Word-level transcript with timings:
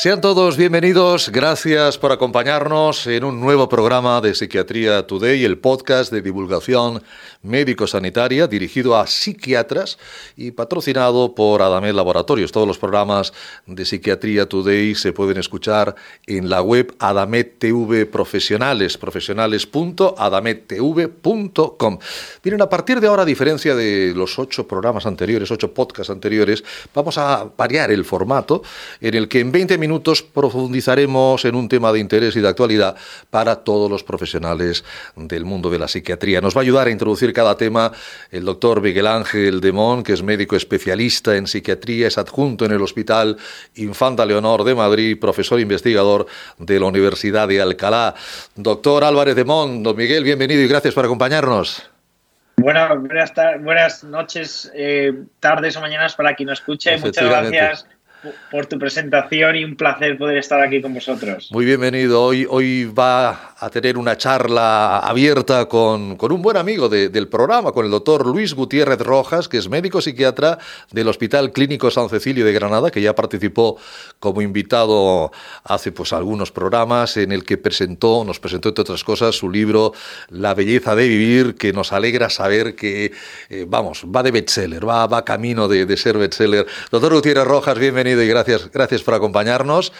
Sean 0.00 0.20
todos 0.20 0.56
bienvenidos, 0.56 1.30
gracias 1.30 1.98
por 1.98 2.12
acompañarnos 2.12 3.08
en 3.08 3.24
un 3.24 3.40
nuevo 3.40 3.68
programa 3.68 4.20
de 4.20 4.32
Psiquiatría 4.32 5.08
Today, 5.08 5.44
el 5.44 5.58
podcast 5.58 6.12
de 6.12 6.22
divulgación 6.22 7.02
médico-sanitaria 7.42 8.46
dirigido 8.46 8.96
a 8.96 9.08
psiquiatras 9.08 9.98
y 10.36 10.52
patrocinado 10.52 11.34
por 11.34 11.62
Adamet 11.62 11.96
Laboratorios. 11.96 12.52
Todos 12.52 12.68
los 12.68 12.78
programas 12.78 13.32
de 13.66 13.84
Psiquiatría 13.84 14.48
Today 14.48 14.94
se 14.94 15.12
pueden 15.12 15.38
escuchar 15.38 15.96
en 16.28 16.48
la 16.48 16.62
web 16.62 16.94
Adamet 17.00 17.58
TV 17.58 18.06
Profesionales, 18.06 18.96
profesionales.adamettv.com. 18.98 21.98
Miren, 22.44 22.62
a 22.62 22.68
partir 22.68 23.00
de 23.00 23.08
ahora, 23.08 23.22
a 23.22 23.26
diferencia 23.26 23.74
de 23.74 24.12
los 24.14 24.38
ocho 24.38 24.68
programas 24.68 25.06
anteriores, 25.06 25.50
ocho 25.50 25.74
podcasts 25.74 26.10
anteriores, 26.10 26.62
vamos 26.94 27.18
a 27.18 27.50
variar 27.56 27.90
el 27.90 28.04
formato 28.04 28.62
en 29.00 29.16
el 29.16 29.26
que 29.26 29.40
en 29.40 29.50
20 29.50 29.76
minutos 29.76 29.87
minutos 29.88 30.22
profundizaremos 30.22 31.46
en 31.46 31.54
un 31.54 31.66
tema 31.66 31.90
de 31.92 31.98
interés 31.98 32.36
y 32.36 32.40
de 32.40 32.48
actualidad 32.48 32.94
para 33.30 33.56
todos 33.56 33.90
los 33.90 34.04
profesionales 34.04 34.84
del 35.16 35.46
mundo 35.46 35.70
de 35.70 35.78
la 35.78 35.88
psiquiatría. 35.88 36.42
Nos 36.42 36.54
va 36.54 36.60
a 36.60 36.62
ayudar 36.62 36.88
a 36.88 36.90
introducir 36.90 37.32
cada 37.32 37.56
tema 37.56 37.90
el 38.30 38.44
doctor 38.44 38.82
Miguel 38.82 39.06
Ángel 39.06 39.62
Demón, 39.62 40.02
que 40.02 40.12
es 40.12 40.22
médico 40.22 40.56
especialista 40.56 41.36
en 41.36 41.46
psiquiatría, 41.46 42.08
es 42.08 42.18
adjunto 42.18 42.66
en 42.66 42.72
el 42.72 42.82
Hospital 42.82 43.38
Infanta 43.76 44.26
Leonor 44.26 44.62
de 44.64 44.74
Madrid, 44.74 45.18
profesor 45.18 45.58
investigador 45.58 46.26
de 46.58 46.78
la 46.78 46.84
Universidad 46.84 47.48
de 47.48 47.62
Alcalá. 47.62 48.14
Doctor 48.56 49.04
Álvarez 49.04 49.36
Demón, 49.36 49.82
don 49.82 49.96
Miguel, 49.96 50.22
bienvenido 50.22 50.60
y 50.60 50.68
gracias 50.68 50.92
por 50.92 51.06
acompañarnos. 51.06 51.82
Buenas, 52.58 52.90
buenas, 53.62 54.04
noches, 54.04 54.70
eh, 54.74 55.14
tardes 55.40 55.76
o 55.76 55.80
mañanas 55.80 56.14
para 56.14 56.34
quien 56.34 56.48
nos 56.48 56.58
escuche. 56.58 56.98
Muchas 56.98 57.24
gracias 57.24 57.86
por 58.50 58.66
tu 58.66 58.78
presentación 58.78 59.56
y 59.56 59.64
un 59.64 59.76
placer 59.76 60.18
poder 60.18 60.38
estar 60.38 60.60
aquí 60.60 60.82
con 60.82 60.94
vosotros. 60.94 61.48
Muy 61.52 61.64
bienvenido. 61.64 62.22
Hoy, 62.22 62.46
hoy 62.48 62.84
va 62.86 63.54
a 63.58 63.70
tener 63.70 63.96
una 63.96 64.16
charla 64.16 64.98
abierta 64.98 65.66
con, 65.66 66.16
con 66.16 66.32
un 66.32 66.42
buen 66.42 66.56
amigo 66.56 66.88
del 66.88 67.28
programa, 67.28 67.72
con 67.72 67.84
el 67.84 67.90
doctor 67.90 68.26
Luis 68.26 68.54
Gutiérrez 68.54 69.00
Rojas, 69.00 69.48
que 69.48 69.58
es 69.58 69.68
médico 69.68 70.00
psiquiatra 70.00 70.58
del 70.90 71.08
Hospital 71.08 71.52
Clínico 71.52 71.90
San 71.90 72.08
Cecilio 72.08 72.44
de 72.44 72.52
Granada, 72.52 72.90
que 72.90 73.00
ya 73.00 73.14
participó 73.14 73.78
como 74.18 74.42
invitado 74.42 75.30
hace 75.64 75.92
pues 75.92 76.12
algunos 76.12 76.50
programas 76.50 77.16
en 77.16 77.32
el 77.32 77.44
que 77.44 77.56
presentó, 77.58 78.24
nos 78.24 78.40
presentó 78.40 78.70
entre 78.70 78.82
otras 78.82 79.04
cosas 79.04 79.36
su 79.36 79.50
libro 79.50 79.92
La 80.30 80.54
belleza 80.54 80.94
de 80.94 81.08
vivir, 81.08 81.54
que 81.54 81.72
nos 81.72 81.92
alegra 81.92 82.30
saber 82.30 82.74
que, 82.74 83.12
eh, 83.48 83.66
vamos, 83.68 84.04
va 84.04 84.22
de 84.22 84.30
bestseller, 84.30 84.86
va, 84.86 85.06
va 85.06 85.24
camino 85.24 85.68
de, 85.68 85.86
de 85.86 85.96
ser 85.96 86.18
bestseller. 86.18 86.66
Doctor 86.90 87.14
Gutiérrez 87.14 87.44
Rojas, 87.44 87.78
bienvenido 87.78 88.07
y 88.10 88.28
gracias, 88.28 88.70
gracias 88.70 89.02
por 89.02 89.14
acompañarnos. 89.14 89.92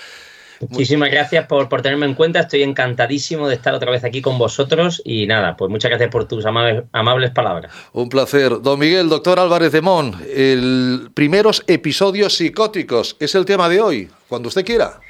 Muchísimas 0.61 1.11
gracias 1.11 1.47
por, 1.47 1.69
por, 1.69 1.83
tenerme 1.83 2.07
en 2.07 2.15
cuenta. 2.15 2.41
Estoy 2.41 2.63
encantadísimo 2.63 3.47
de 3.49 3.55
estar 3.55 3.75
otra 3.75 3.91
vez 3.91 4.05
aquí 4.05 4.21
con 4.21 4.39
vosotros 4.39 5.01
y 5.05 5.27
nada, 5.27 5.57
pues 5.57 5.71
muchas 5.71 5.91
gracias 5.91 6.11
por 6.11 6.27
tus 6.27 6.45
amables, 6.47 6.85
amables 6.93 7.31
palabras. 7.31 7.73
Un 7.93 8.09
placer. 8.09 8.61
Don 8.61 8.79
Miguel, 8.79 9.09
doctor 9.09 9.39
Álvarez 9.39 9.71
de 9.73 9.81
Mon, 9.81 10.15
el 10.35 11.11
primeros 11.15 11.63
episodios 11.67 12.35
psicóticos 12.35 13.17
es 13.21 13.35
el 13.35 13.45
tema 13.45 13.69
de 13.69 13.81
hoy, 13.81 14.09
cuando 14.29 14.49
usted 14.49 14.65
quiera. 14.65 15.01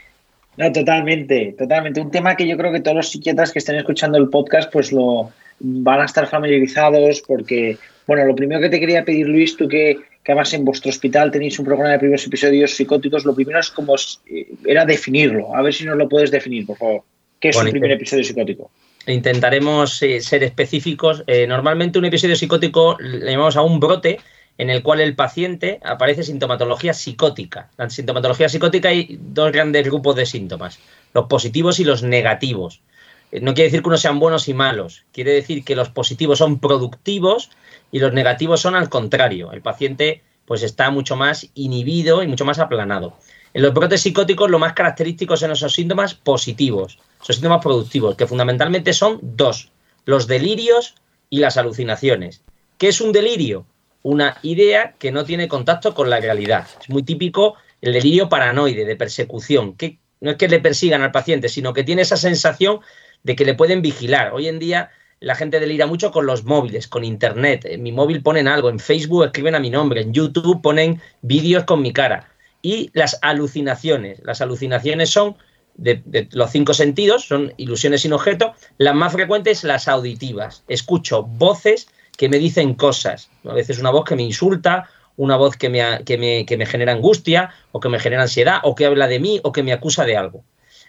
No, 0.59 0.71
totalmente, 0.73 1.55
totalmente. 1.57 2.01
Un 2.01 2.11
tema 2.11 2.37
que 2.37 2.47
yo 2.47 2.57
creo 2.57 2.73
que 2.73 2.81
todos 2.81 2.97
los 2.97 3.09
psiquiatras 3.09 3.53
que 3.53 3.61
estén 3.61 3.77
escuchando 3.77 4.19
el 4.19 4.29
podcast 4.29 4.71
pues 4.73 4.93
lo 4.93 5.31
van 5.61 6.01
a 6.01 6.05
estar 6.05 6.29
familiarizados 6.29 7.23
porque, 7.27 7.79
bueno, 8.09 8.25
lo 8.25 8.35
primero 8.35 8.61
que 8.61 8.71
te 8.71 8.81
quería 8.81 9.05
pedir, 9.05 9.29
Luis, 9.29 9.57
tú 9.57 9.69
que 9.69 9.99
que 10.29 10.33
además 10.33 10.53
en 10.53 10.63
vuestro 10.63 10.91
hospital 10.91 11.31
tenéis 11.31 11.59
un 11.59 11.65
programa 11.65 11.93
de 11.93 11.99
primeros 12.01 12.27
episodios 12.27 12.73
psicóticos, 12.73 13.25
lo 13.25 13.35
primero 13.35 13.61
es 13.61 13.71
como 13.71 13.95
eh, 14.27 14.47
era 14.67 14.85
definirlo. 14.85 15.57
A 15.57 15.63
ver 15.63 15.73
si 15.73 15.87
nos 15.87 15.97
lo 15.97 16.07
puedes 16.07 16.31
definir, 16.31 16.67
por 16.67 16.77
favor. 16.77 17.03
¿Qué 17.41 17.49
es 17.49 17.57
un 17.57 17.71
primer 17.71 17.93
episodio 17.93 18.23
psicótico? 18.23 18.71
Intentaremos 19.07 20.03
eh, 20.03 20.21
ser 20.21 20.43
específicos. 20.43 21.25
Eh, 21.27 21.47
normalmente 21.47 21.99
un 21.99 22.05
episodio 22.05 22.37
psicótico 22.37 22.99
le 23.01 23.31
llamamos 23.31 23.57
a 23.57 23.63
un 23.63 23.81
brote 23.81 24.21
en 24.59 24.69
el 24.69 24.83
cual 24.83 25.01
el 25.01 25.15
paciente 25.15 25.81
aparece 25.83 26.23
sintomatología 26.23 26.93
psicótica. 26.93 27.71
La 27.79 27.89
sintomatología 27.89 28.51
psicótica 28.51 28.91
hay 28.91 29.19
dos 29.19 29.51
grandes 29.51 29.87
grupos 29.87 30.15
de 30.15 30.27
síntomas, 30.27 30.79
los 31.15 31.25
positivos 31.25 31.81
y 31.81 31.85
los 31.85 32.03
negativos. 32.03 32.83
No 33.31 33.53
quiere 33.53 33.65
decir 33.65 33.83
que 33.83 33.89
unos 33.89 34.01
sean 34.01 34.19
buenos 34.19 34.49
y 34.49 34.55
malos, 34.55 35.05
quiere 35.13 35.33
decir 35.33 35.63
que 35.63 35.77
los 35.77 35.91
positivos 35.91 36.39
son 36.39 36.61
productivos 36.61 37.51
y 37.93 37.99
los 37.99 38.13
negativos 38.13 38.61
son 38.61 38.75
al 38.75 38.89
contrario. 38.89 39.53
El 39.53 39.61
paciente 39.61 40.23
pues 40.47 40.63
está 40.63 40.91
mucho 40.91 41.15
más 41.15 41.51
inhibido 41.55 42.23
y 42.23 42.27
mucho 42.27 42.47
más 42.47 42.59
aplanado. 42.59 43.19
En 43.53 43.63
los 43.63 43.75
brotes 43.75 44.01
psicóticos 44.01 44.51
lo 44.51 44.59
más 44.59 44.73
característico 44.73 45.37
son 45.37 45.51
esos 45.51 45.75
síntomas 45.75 46.15
positivos, 46.15 46.99
esos 47.23 47.37
síntomas 47.37 47.63
productivos, 47.63 48.17
que 48.17 48.27
fundamentalmente 48.27 48.95
son 48.95 49.19
dos, 49.23 49.73
los 50.07 50.27
delirios 50.27 50.95
y 51.29 51.41
las 51.41 51.59
alucinaciones. 51.59 52.43
¿Qué 52.79 52.89
es 52.89 53.01
un 53.01 53.13
delirio? 53.13 53.67
Una 54.03 54.39
idea 54.43 54.95
que 54.99 55.13
no 55.13 55.25
tiene 55.25 55.49
contacto 55.49 55.93
con 55.93 56.09
la 56.09 56.21
realidad. 56.21 56.67
Es 56.81 56.89
muy 56.89 57.03
típico 57.03 57.57
el 57.83 57.93
delirio 57.93 58.29
paranoide, 58.29 58.87
de 58.87 58.97
persecución, 58.97 59.75
que 59.75 59.99
no 60.21 60.31
es 60.31 60.37
que 60.37 60.49
le 60.49 60.61
persigan 60.61 61.03
al 61.03 61.13
paciente, 61.13 61.49
sino 61.49 61.73
que 61.73 61.85
tiene 61.85 62.03
esa 62.03 62.17
sensación 62.17 62.81
de 63.23 63.37
que 63.37 63.45
le 63.45 63.55
pueden 63.55 63.83
vigilar. 63.83 64.33
Hoy 64.33 64.49
en 64.49 64.59
día 64.59 64.91
la 65.21 65.35
gente 65.35 65.59
delira 65.61 65.87
mucho 65.87 66.13
con 66.13 66.27
los 66.27 66.45
móviles, 66.45 66.87
con 66.87 67.05
internet. 67.05 67.65
En 67.65 67.83
mi 67.83 67.93
móvil 67.93 68.23
ponen 68.23 68.47
algo, 68.47 68.71
en 68.71 68.79
Facebook 68.79 69.25
escriben 69.25 69.55
a 69.55 69.61
mi 69.61 69.71
nombre, 69.71 70.03
en 70.03 70.13
YouTube 70.13 70.63
ponen 70.63 71.01
vídeos 71.23 71.65
con 71.65 71.83
mi 71.83 71.93
cara. 71.93 72.29
Y 72.63 72.91
las 72.93 73.19
alucinaciones. 73.23 74.21
Las 74.25 74.41
alucinaciones 74.41 75.11
son 75.11 75.37
de, 75.75 76.29
los 76.33 76.51
cinco 76.51 76.75
sentidos, 76.75 77.25
son 77.27 77.53
ilusiones 77.57 78.03
sin 78.03 78.13
objeto. 78.13 78.55
Las 78.79 78.95
más 78.95 79.13
frecuentes, 79.13 79.65
las 79.65 79.89
auditivas. 79.89 80.65
Escucho 80.69 81.23
voces 81.25 81.89
que 82.17 82.29
me 82.29 82.39
dicen 82.39 82.75
cosas. 82.75 83.31
A 83.45 83.55
veces 83.55 83.79
una 83.79 83.91
voz 83.91 84.05
que 84.05 84.17
me 84.17 84.23
insulta, 84.23 84.89
una 85.17 85.37
voz 85.37 85.57
que 85.57 85.69
me, 85.69 86.05
que 86.05 86.19
me, 86.19 86.47
que 86.47 86.57
me 86.57 86.67
genera 86.67 86.93
angustia, 86.93 87.51
o 87.73 87.81
que 87.81 87.89
me 87.89 87.99
genera 87.99 88.23
ansiedad, 88.23 88.59
o 88.63 88.75
que 88.75 88.87
habla 88.87 89.09
de 89.09 89.19
mí, 89.19 89.41
o 89.43 89.53
que 89.53 89.63
me 89.63 89.73
acusa 89.73 90.05
de 90.05 90.17
algo. 90.17 90.45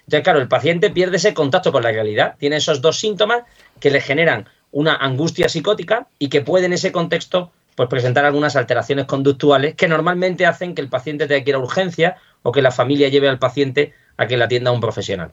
Entonces, 0.09 0.23
claro, 0.23 0.39
el 0.39 0.47
paciente 0.47 0.89
pierde 0.89 1.17
ese 1.17 1.35
contacto 1.35 1.71
con 1.71 1.83
la 1.83 1.91
realidad, 1.91 2.33
tiene 2.39 2.55
esos 2.55 2.81
dos 2.81 2.99
síntomas 2.99 3.43
que 3.79 3.91
le 3.91 4.01
generan 4.01 4.49
una 4.71 4.95
angustia 4.95 5.47
psicótica 5.49 6.07
y 6.17 6.29
que 6.29 6.41
puede 6.41 6.65
en 6.65 6.73
ese 6.73 6.91
contexto 6.91 7.51
pues, 7.75 7.89
presentar 7.89 8.25
algunas 8.25 8.55
alteraciones 8.55 9.05
conductuales 9.05 9.75
que 9.75 9.87
normalmente 9.87 10.47
hacen 10.47 10.73
que 10.73 10.81
el 10.81 10.89
paciente 10.89 11.27
tenga 11.27 11.43
que 11.43 11.51
ir 11.51 11.55
a 11.55 11.59
urgencia 11.59 12.17
o 12.41 12.51
que 12.51 12.63
la 12.63 12.71
familia 12.71 13.09
lleve 13.09 13.29
al 13.29 13.37
paciente 13.37 13.93
a 14.17 14.25
que 14.25 14.35
le 14.35 14.45
atienda 14.45 14.71
un 14.71 14.81
profesional. 14.81 15.29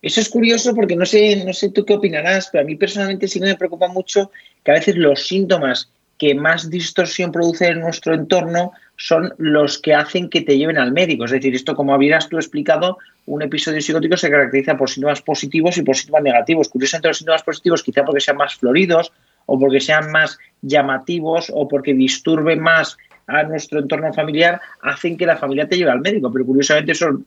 Eso 0.00 0.20
es 0.20 0.28
curioso 0.28 0.72
porque 0.72 0.94
no 0.94 1.04
sé, 1.04 1.44
no 1.44 1.52
sé 1.52 1.70
tú 1.70 1.84
qué 1.84 1.94
opinarás, 1.94 2.50
pero 2.52 2.62
a 2.62 2.64
mí 2.64 2.76
personalmente 2.76 3.26
sí 3.26 3.40
me 3.40 3.56
preocupa 3.56 3.88
mucho 3.88 4.30
que 4.62 4.70
a 4.70 4.74
veces 4.74 4.94
los 4.94 5.26
síntomas 5.26 5.90
que 6.16 6.36
más 6.36 6.70
distorsión 6.70 7.32
produce 7.32 7.66
en 7.66 7.80
nuestro 7.80 8.14
entorno 8.14 8.70
son 8.96 9.34
los 9.38 9.78
que 9.78 9.94
hacen 9.94 10.28
que 10.28 10.42
te 10.42 10.56
lleven 10.56 10.78
al 10.78 10.92
médico. 10.92 11.24
Es 11.24 11.30
decir, 11.30 11.54
esto 11.54 11.74
como 11.74 11.94
habías 11.94 12.28
tú 12.28 12.36
explicado, 12.36 12.98
un 13.26 13.42
episodio 13.42 13.80
psicótico 13.80 14.16
se 14.16 14.30
caracteriza 14.30 14.76
por 14.76 14.90
síntomas 14.90 15.22
positivos 15.22 15.76
y 15.78 15.82
por 15.82 15.96
síntomas 15.96 16.22
negativos. 16.22 16.68
Curiosamente 16.68 17.08
los 17.08 17.18
síntomas 17.18 17.42
positivos 17.42 17.82
quizá 17.82 18.04
porque 18.04 18.20
sean 18.20 18.36
más 18.36 18.54
floridos 18.54 19.12
o 19.46 19.58
porque 19.58 19.80
sean 19.80 20.10
más 20.10 20.38
llamativos 20.62 21.50
o 21.52 21.68
porque 21.68 21.94
disturben 21.94 22.60
más 22.60 22.96
a 23.26 23.42
nuestro 23.42 23.80
entorno 23.80 24.12
familiar 24.12 24.60
hacen 24.82 25.16
que 25.16 25.26
la 25.26 25.36
familia 25.36 25.66
te 25.66 25.76
lleve 25.76 25.90
al 25.90 26.00
médico, 26.00 26.30
pero 26.30 26.44
curiosamente 26.44 26.92
eso 26.92 27.22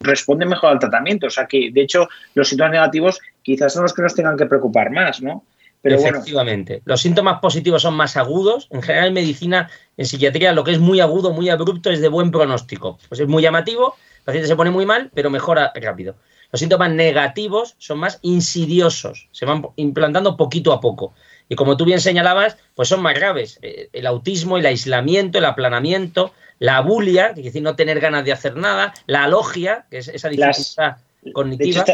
responde 0.00 0.46
mejor 0.46 0.70
al 0.70 0.78
tratamiento. 0.78 1.26
O 1.26 1.30
sea 1.30 1.46
que, 1.46 1.70
de 1.70 1.82
hecho, 1.82 2.08
los 2.34 2.48
síntomas 2.48 2.72
negativos 2.72 3.20
quizás 3.42 3.72
son 3.72 3.82
los 3.82 3.92
que 3.92 4.02
nos 4.02 4.14
tengan 4.14 4.36
que 4.36 4.46
preocupar 4.46 4.90
más, 4.90 5.20
¿no? 5.20 5.44
Efectivamente. 5.82 6.82
Los 6.84 7.00
síntomas 7.00 7.40
positivos 7.40 7.82
son 7.82 7.94
más 7.94 8.16
agudos. 8.16 8.68
En 8.70 8.82
general, 8.82 9.08
en 9.08 9.14
medicina, 9.14 9.70
en 9.96 10.06
psiquiatría, 10.06 10.52
lo 10.52 10.64
que 10.64 10.72
es 10.72 10.78
muy 10.78 11.00
agudo, 11.00 11.32
muy 11.32 11.48
abrupto, 11.48 11.90
es 11.90 12.00
de 12.00 12.08
buen 12.08 12.30
pronóstico. 12.30 12.98
Pues 13.08 13.20
es 13.20 13.28
muy 13.28 13.42
llamativo, 13.42 13.96
el 14.18 14.24
paciente 14.24 14.48
se 14.48 14.56
pone 14.56 14.70
muy 14.70 14.86
mal, 14.86 15.10
pero 15.14 15.30
mejora 15.30 15.72
rápido. 15.74 16.14
Los 16.52 16.60
síntomas 16.60 16.90
negativos 16.92 17.74
son 17.78 17.98
más 17.98 18.18
insidiosos, 18.22 19.28
se 19.32 19.46
van 19.46 19.66
implantando 19.76 20.36
poquito 20.36 20.72
a 20.72 20.80
poco. 20.80 21.14
Y 21.48 21.56
como 21.56 21.76
tú 21.76 21.84
bien 21.84 22.00
señalabas, 22.00 22.58
pues 22.74 22.88
son 22.88 23.02
más 23.02 23.14
graves. 23.14 23.58
Eh, 23.62 23.88
el 23.92 24.06
autismo, 24.06 24.58
el 24.58 24.66
aislamiento, 24.66 25.38
el 25.38 25.46
aplanamiento, 25.46 26.32
la 26.58 26.80
bulia, 26.80 27.28
que 27.28 27.34
quiere 27.34 27.48
decir 27.48 27.62
no 27.62 27.74
tener 27.74 28.00
ganas 28.00 28.24
de 28.24 28.32
hacer 28.32 28.56
nada, 28.56 28.94
la 29.06 29.24
alogia, 29.24 29.86
que 29.90 29.98
es 29.98 30.08
esa 30.08 30.28
dificultad 30.28 30.96
cognitiva. 31.32 31.84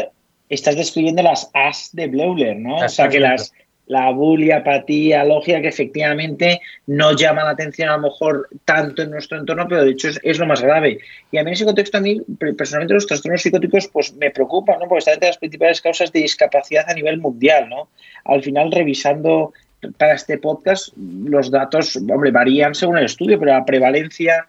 estás 0.49 0.75
describiendo 0.75 1.23
las 1.23 1.49
as 1.53 1.89
de 1.93 2.07
Bleuler, 2.07 2.57
¿no? 2.57 2.77
o 2.77 2.89
sea, 2.89 3.09
que 3.09 3.19
las, 3.19 3.53
la 3.89 4.11
bulia, 4.11 4.57
apatía, 4.57 5.25
logia, 5.25 5.61
que 5.61 5.67
efectivamente 5.67 6.61
no 6.85 7.15
llama 7.15 7.43
la 7.43 7.49
atención 7.49 7.89
a 7.89 7.97
lo 7.97 8.03
mejor 8.03 8.47
tanto 8.63 9.01
en 9.01 9.09
nuestro 9.09 9.39
entorno, 9.39 9.67
pero 9.67 9.83
de 9.83 9.91
hecho 9.91 10.09
es, 10.21 10.37
lo 10.37 10.45
más 10.45 10.61
grave. 10.61 10.99
Y 11.31 11.39
a 11.39 11.43
mí 11.43 11.49
en 11.49 11.53
ese 11.55 11.65
contexto, 11.65 11.97
a 11.97 12.01
mí 12.01 12.21
personalmente 12.55 12.93
los 12.93 13.07
trastornos 13.07 13.41
psicóticos 13.41 13.87
pues 13.87 14.13
me 14.13 14.29
preocupan, 14.29 14.77
¿no? 14.79 14.87
Porque 14.87 14.99
están 14.99 15.15
entre 15.15 15.29
las 15.29 15.39
principales 15.39 15.81
causas 15.81 16.11
de 16.11 16.19
discapacidad 16.19 16.85
a 16.87 16.93
nivel 16.93 17.17
mundial, 17.17 17.67
¿no? 17.67 17.89
Al 18.25 18.43
final, 18.43 18.71
revisando 18.71 19.53
para 19.97 20.13
este 20.13 20.37
podcast, 20.37 20.95
los 20.95 21.49
datos, 21.49 21.95
hombre, 21.95 22.29
varían 22.29 22.75
según 22.75 22.99
el 22.99 23.05
estudio, 23.05 23.39
pero 23.39 23.53
la 23.53 23.65
prevalencia 23.65 24.47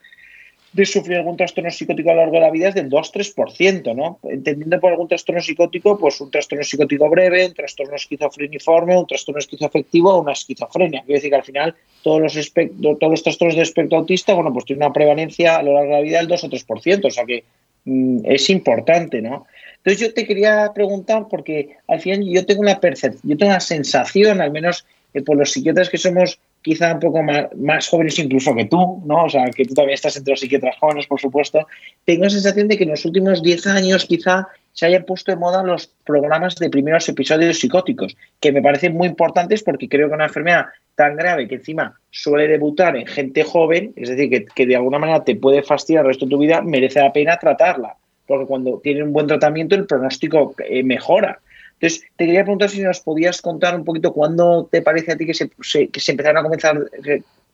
de 0.72 0.86
sufrir 0.86 1.18
algún 1.18 1.36
trastorno 1.36 1.70
psicótico 1.70 2.10
a 2.10 2.14
lo 2.14 2.20
largo 2.20 2.34
de 2.34 2.40
la 2.40 2.50
vida 2.50 2.68
es 2.68 2.74
del 2.74 2.88
2-3%, 2.88 3.94
¿no? 3.94 4.20
Entendiendo 4.22 4.78
por 4.78 4.92
algún 4.92 5.08
trastorno 5.08 5.40
psicótico, 5.40 5.98
pues 5.98 6.20
un 6.20 6.30
trastorno 6.30 6.62
psicótico 6.62 7.08
breve, 7.08 7.46
un 7.46 7.54
trastorno 7.54 7.96
esquizofreniforme, 7.96 8.96
un 8.96 9.06
trastorno 9.06 9.40
esquizoafectivo 9.40 10.14
o 10.14 10.20
una 10.20 10.32
esquizofrenia. 10.32 11.02
Quiero 11.04 11.18
decir 11.18 11.30
que 11.30 11.36
al 11.36 11.44
final 11.44 11.74
todos 12.02 12.20
los, 12.22 12.52
todos 12.54 13.10
los 13.10 13.22
trastornos 13.22 13.56
de 13.56 13.62
espectro 13.62 13.98
autista, 13.98 14.34
bueno, 14.34 14.52
pues 14.52 14.64
tienen 14.64 14.84
una 14.84 14.92
prevalencia 14.92 15.56
a 15.56 15.62
lo 15.62 15.72
largo 15.74 15.90
de 15.90 15.96
la 15.96 16.02
vida 16.02 16.18
del 16.18 16.28
2 16.28 16.44
o 16.44 16.48
3%, 16.48 17.04
o 17.04 17.10
sea 17.10 17.24
que 17.24 17.42
mm, 17.84 18.20
es 18.24 18.48
importante, 18.50 19.20
¿no? 19.20 19.46
Entonces 19.78 20.08
yo 20.08 20.14
te 20.14 20.26
quería 20.26 20.70
preguntar, 20.72 21.26
porque 21.28 21.78
al 21.88 22.00
final 22.00 22.22
yo 22.28 22.46
tengo 22.46 22.60
una 22.60 22.78
percepción, 22.78 23.22
yo 23.24 23.36
tengo 23.36 23.50
una 23.50 23.60
sensación, 23.60 24.40
al 24.40 24.52
menos 24.52 24.84
eh, 25.14 25.22
por 25.22 25.36
los 25.36 25.50
psiquiatras 25.50 25.88
que 25.88 25.98
somos 25.98 26.38
quizá 26.62 26.94
un 26.94 27.00
poco 27.00 27.22
más, 27.22 27.88
jóvenes 27.88 28.18
incluso 28.18 28.54
que 28.54 28.66
tú, 28.66 29.02
¿no? 29.06 29.24
O 29.24 29.28
sea, 29.28 29.46
que 29.50 29.64
tú 29.64 29.74
todavía 29.74 29.94
estás 29.94 30.16
entre 30.16 30.32
los 30.32 30.40
psiquiatras 30.40 30.76
jóvenes, 30.78 31.06
por 31.06 31.20
supuesto. 31.20 31.66
Tengo 32.04 32.24
la 32.24 32.30
sensación 32.30 32.68
de 32.68 32.76
que 32.76 32.84
en 32.84 32.90
los 32.90 33.04
últimos 33.04 33.42
10 33.42 33.66
años 33.68 34.04
quizá 34.04 34.48
se 34.72 34.86
hayan 34.86 35.04
puesto 35.04 35.32
de 35.32 35.36
moda 35.36 35.62
los 35.62 35.88
programas 36.04 36.56
de 36.56 36.70
primeros 36.70 37.08
episodios 37.08 37.58
psicóticos, 37.58 38.16
que 38.40 38.52
me 38.52 38.62
parecen 38.62 38.94
muy 38.94 39.08
importantes 39.08 39.62
porque 39.62 39.88
creo 39.88 40.08
que 40.08 40.14
una 40.14 40.26
enfermedad 40.26 40.66
tan 40.94 41.16
grave 41.16 41.48
que 41.48 41.56
encima 41.56 41.98
suele 42.10 42.46
debutar 42.46 42.96
en 42.96 43.06
gente 43.06 43.42
joven, 43.42 43.92
es 43.96 44.10
decir, 44.10 44.30
que, 44.30 44.44
que 44.44 44.66
de 44.66 44.76
alguna 44.76 44.98
manera 44.98 45.24
te 45.24 45.34
puede 45.36 45.62
fastidiar 45.62 46.04
el 46.04 46.08
resto 46.08 46.26
de 46.26 46.30
tu 46.30 46.38
vida, 46.38 46.60
merece 46.60 47.00
la 47.00 47.12
pena 47.12 47.38
tratarla, 47.38 47.96
porque 48.26 48.46
cuando 48.46 48.80
tiene 48.82 49.02
un 49.02 49.12
buen 49.12 49.26
tratamiento 49.26 49.74
el 49.74 49.86
pronóstico 49.86 50.54
eh, 50.58 50.82
mejora. 50.82 51.40
Entonces, 51.80 52.06
te 52.16 52.26
quería 52.26 52.42
preguntar 52.42 52.68
si 52.68 52.82
nos 52.82 53.00
podías 53.00 53.40
contar 53.40 53.74
un 53.74 53.84
poquito 53.84 54.12
cuándo 54.12 54.68
te 54.70 54.82
parece 54.82 55.12
a 55.12 55.16
ti 55.16 55.24
que 55.24 55.32
se, 55.32 55.48
que 55.88 56.00
se 56.00 56.10
empezaron 56.10 56.36
a 56.36 56.42
comenzar, 56.42 56.78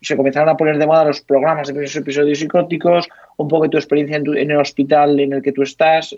se 0.03 0.17
comenzaron 0.17 0.49
a 0.49 0.57
poner 0.57 0.79
de 0.79 0.87
moda 0.87 1.05
los 1.05 1.21
programas 1.21 1.73
de 1.73 1.85
episodios 1.85 2.41
psicóticos, 2.41 3.09
un 3.37 3.47
poco 3.47 3.65
de 3.65 3.69
tu 3.69 3.77
experiencia 3.77 4.17
en, 4.17 4.37
en 4.37 4.51
el 4.51 4.57
hospital 4.57 5.21
en 5.21 5.33
el 5.33 5.43
que 5.43 5.53
tú 5.53 5.63
estás, 5.63 6.17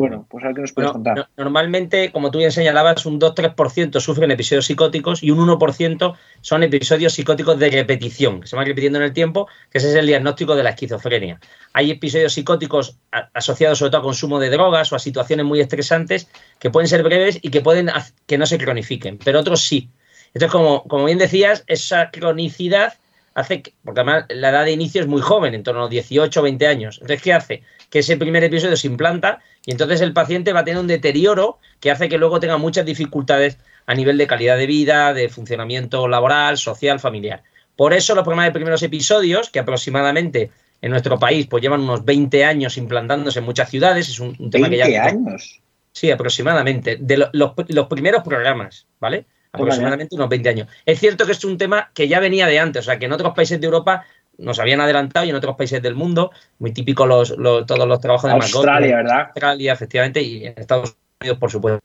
bueno, 0.00 0.26
pues 0.30 0.42
a 0.44 0.48
ver 0.48 0.56
qué 0.56 0.60
nos 0.62 0.72
puedes 0.72 0.92
contar. 0.92 1.28
Normalmente, 1.36 2.10
como 2.10 2.30
tú 2.30 2.38
bien 2.38 2.50
señalabas, 2.50 3.04
un 3.04 3.20
2-3% 3.20 4.00
sufren 4.00 4.30
episodios 4.30 4.64
psicóticos 4.66 5.22
y 5.22 5.30
un 5.30 5.46
1% 5.46 6.16
son 6.40 6.62
episodios 6.62 7.12
psicóticos 7.12 7.58
de 7.58 7.70
repetición, 7.70 8.40
que 8.40 8.46
se 8.46 8.56
van 8.56 8.66
repitiendo 8.66 8.98
en 8.98 9.04
el 9.04 9.12
tiempo, 9.12 9.46
que 9.70 9.78
ese 9.78 9.90
es 9.90 9.94
el 9.94 10.06
diagnóstico 10.06 10.56
de 10.56 10.62
la 10.62 10.70
esquizofrenia. 10.70 11.38
Hay 11.74 11.90
episodios 11.90 12.32
psicóticos 12.32 12.96
asociados 13.34 13.78
sobre 13.78 13.90
todo 13.90 14.00
a 14.00 14.04
consumo 14.04 14.38
de 14.40 14.48
drogas 14.48 14.90
o 14.92 14.96
a 14.96 14.98
situaciones 14.98 15.44
muy 15.44 15.60
estresantes 15.60 16.28
que 16.58 16.70
pueden 16.70 16.88
ser 16.88 17.02
breves 17.02 17.38
y 17.42 17.50
que 17.50 17.60
pueden 17.60 17.90
que 18.26 18.38
no 18.38 18.46
se 18.46 18.56
cronifiquen, 18.56 19.18
pero 19.18 19.40
otros 19.40 19.60
sí. 19.62 19.90
Entonces, 20.32 20.52
como, 20.52 20.84
como 20.84 21.04
bien 21.04 21.18
decías, 21.18 21.64
esa 21.66 22.10
cronicidad 22.10 22.94
hace, 23.34 23.62
que, 23.62 23.74
porque 23.84 24.00
además 24.00 24.24
la 24.28 24.50
edad 24.50 24.64
de 24.64 24.72
inicio 24.72 25.00
es 25.00 25.06
muy 25.06 25.20
joven, 25.20 25.54
en 25.54 25.62
torno 25.62 25.84
a 25.84 25.88
18 25.88 26.40
o 26.40 26.42
20 26.42 26.66
años. 26.66 26.98
Entonces, 27.00 27.22
¿qué 27.22 27.32
hace? 27.32 27.62
Que 27.90 28.00
ese 28.00 28.16
primer 28.16 28.42
episodio 28.44 28.76
se 28.76 28.86
implanta 28.86 29.40
y 29.66 29.72
entonces 29.72 30.00
el 30.00 30.12
paciente 30.12 30.52
va 30.52 30.60
a 30.60 30.64
tener 30.64 30.80
un 30.80 30.86
deterioro 30.86 31.58
que 31.80 31.90
hace 31.90 32.08
que 32.08 32.18
luego 32.18 32.40
tenga 32.40 32.56
muchas 32.56 32.86
dificultades 32.86 33.58
a 33.86 33.94
nivel 33.94 34.16
de 34.16 34.26
calidad 34.26 34.56
de 34.56 34.66
vida, 34.66 35.12
de 35.12 35.28
funcionamiento 35.28 36.08
laboral, 36.08 36.56
social, 36.56 37.00
familiar. 37.00 37.42
Por 37.76 37.92
eso 37.92 38.14
los 38.14 38.24
programas 38.24 38.46
de 38.46 38.52
primeros 38.52 38.82
episodios, 38.82 39.50
que 39.50 39.58
aproximadamente 39.58 40.50
en 40.80 40.90
nuestro 40.90 41.18
país 41.18 41.46
pues 41.46 41.62
llevan 41.62 41.80
unos 41.80 42.04
20 42.04 42.44
años 42.44 42.76
implantándose 42.78 43.40
en 43.40 43.44
muchas 43.44 43.68
ciudades, 43.68 44.08
es 44.08 44.20
un, 44.20 44.50
tema 44.50 44.70
que 44.70 44.78
ya... 44.78 45.04
años? 45.04 45.60
Sí, 45.92 46.10
aproximadamente. 46.10 46.96
De 47.00 47.16
los, 47.16 47.30
los 47.32 47.86
primeros 47.88 48.22
programas, 48.22 48.86
¿vale? 49.00 49.26
aproximadamente 49.52 50.14
unos 50.14 50.28
20 50.28 50.48
años. 50.48 50.68
Es 50.86 51.00
cierto 51.00 51.26
que 51.26 51.32
es 51.32 51.44
un 51.44 51.58
tema 51.58 51.90
que 51.94 52.08
ya 52.08 52.20
venía 52.20 52.46
de 52.46 52.58
antes, 52.58 52.82
o 52.82 52.84
sea, 52.84 52.98
que 52.98 53.06
en 53.06 53.12
otros 53.12 53.34
países 53.34 53.60
de 53.60 53.66
Europa 53.66 54.04
nos 54.40 54.58
habían 54.58 54.80
adelantado 54.80 55.26
y 55.26 55.30
en 55.30 55.36
otros 55.36 55.56
países 55.56 55.82
del 55.82 55.94
mundo, 55.94 56.30
muy 56.58 56.72
típico 56.72 57.06
los, 57.06 57.34
todos 57.36 57.86
los 57.86 58.00
trabajos 58.00 58.30
de 58.30 58.36
Australia, 58.36 58.96
¿verdad? 58.96 59.20
Australia, 59.26 59.72
efectivamente, 59.72 60.22
y 60.22 60.46
en 60.46 60.54
Estados 60.56 60.96
Unidos, 61.20 61.38
por 61.38 61.50
supuesto. 61.50 61.80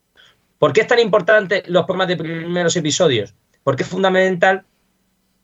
¿Por 0.58 0.72
qué 0.72 0.80
es 0.80 0.86
tan 0.86 0.98
importante 0.98 1.62
los 1.66 1.84
programas 1.84 2.08
de 2.08 2.16
primeros 2.16 2.74
episodios? 2.76 3.34
Porque 3.62 3.82
es 3.82 3.88
fundamental 3.88 4.64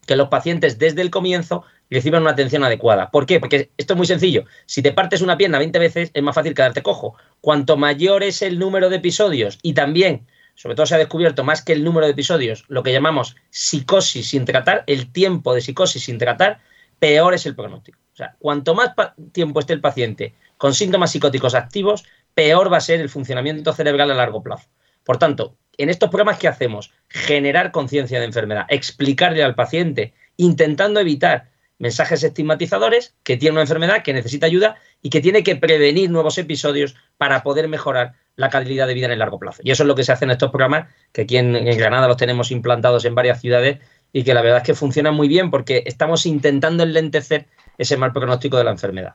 que 0.06 0.16
los 0.16 0.28
pacientes 0.28 0.78
desde 0.78 1.02
el 1.02 1.10
comienzo 1.10 1.64
reciban 1.90 2.22
una 2.22 2.32
atención 2.32 2.64
adecuada. 2.64 3.10
¿Por 3.10 3.26
qué? 3.26 3.38
Porque 3.38 3.70
esto 3.76 3.92
es 3.92 3.96
muy 3.96 4.06
sencillo. 4.06 4.44
Si 4.66 4.82
te 4.82 4.92
partes 4.92 5.20
una 5.20 5.36
pierna 5.36 5.58
20 5.58 5.78
veces, 5.78 6.10
es 6.14 6.22
más 6.22 6.34
fácil 6.34 6.54
quedarte 6.54 6.82
cojo. 6.82 7.14
Cuanto 7.40 7.76
mayor 7.76 8.22
es 8.22 8.42
el 8.42 8.58
número 8.58 8.88
de 8.88 8.96
episodios 8.96 9.58
y 9.62 9.74
también 9.74 10.26
sobre 10.54 10.74
todo 10.74 10.86
se 10.86 10.94
ha 10.94 10.98
descubierto 10.98 11.44
más 11.44 11.62
que 11.62 11.72
el 11.72 11.84
número 11.84 12.06
de 12.06 12.12
episodios, 12.12 12.64
lo 12.68 12.82
que 12.82 12.92
llamamos 12.92 13.36
psicosis 13.50 14.28
sin 14.28 14.44
tratar, 14.44 14.84
el 14.86 15.10
tiempo 15.10 15.54
de 15.54 15.60
psicosis 15.60 16.04
sin 16.04 16.18
tratar, 16.18 16.60
peor 17.02 17.34
es 17.34 17.46
el 17.46 17.56
pronóstico. 17.56 17.98
O 18.12 18.16
sea, 18.16 18.36
cuanto 18.38 18.76
más 18.76 18.92
tiempo 19.32 19.58
esté 19.58 19.72
el 19.72 19.80
paciente 19.80 20.34
con 20.56 20.72
síntomas 20.72 21.10
psicóticos 21.10 21.56
activos, 21.56 22.04
peor 22.32 22.72
va 22.72 22.76
a 22.76 22.80
ser 22.80 23.00
el 23.00 23.08
funcionamiento 23.08 23.72
cerebral 23.72 24.12
a 24.12 24.14
largo 24.14 24.40
plazo. 24.40 24.68
Por 25.02 25.18
tanto, 25.18 25.56
en 25.78 25.88
estos 25.88 26.10
programas 26.10 26.38
que 26.38 26.46
hacemos, 26.46 26.92
generar 27.08 27.72
conciencia 27.72 28.20
de 28.20 28.26
enfermedad, 28.26 28.66
explicarle 28.68 29.42
al 29.42 29.56
paciente, 29.56 30.14
intentando 30.36 31.00
evitar 31.00 31.48
mensajes 31.80 32.22
estigmatizadores, 32.22 33.16
que 33.24 33.36
tiene 33.36 33.54
una 33.54 33.62
enfermedad, 33.62 34.04
que 34.04 34.12
necesita 34.12 34.46
ayuda 34.46 34.76
y 35.02 35.10
que 35.10 35.20
tiene 35.20 35.42
que 35.42 35.56
prevenir 35.56 36.08
nuevos 36.08 36.38
episodios 36.38 36.94
para 37.18 37.42
poder 37.42 37.66
mejorar 37.66 38.12
la 38.36 38.48
calidad 38.48 38.86
de 38.86 38.94
vida 38.94 39.06
en 39.06 39.12
el 39.12 39.18
largo 39.18 39.40
plazo. 39.40 39.60
Y 39.64 39.72
eso 39.72 39.82
es 39.82 39.88
lo 39.88 39.96
que 39.96 40.04
se 40.04 40.12
hace 40.12 40.24
en 40.24 40.30
estos 40.30 40.52
programas, 40.52 40.88
que 41.10 41.22
aquí 41.22 41.36
en, 41.36 41.52
Granada 41.76 42.06
los 42.06 42.16
tenemos 42.16 42.52
implantados 42.52 43.04
en 43.04 43.16
varias 43.16 43.40
ciudades 43.40 43.80
y 44.12 44.24
que 44.24 44.34
la 44.34 44.42
verdad 44.42 44.58
es 44.58 44.64
que 44.64 44.74
funcionan 44.74 45.14
muy 45.14 45.28
bien 45.28 45.50
porque 45.50 45.82
estamos 45.86 46.26
intentando 46.26 46.82
enlentecer 46.82 47.46
ese 47.78 47.96
mal 47.96 48.12
pronóstico 48.12 48.58
de 48.58 48.64
la 48.64 48.70
enfermedad. 48.70 49.14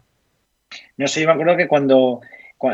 No 0.97 1.07
sé, 1.07 1.21
yo 1.21 1.27
me 1.27 1.33
acuerdo 1.33 1.55
que 1.55 1.67
cuando, 1.67 2.21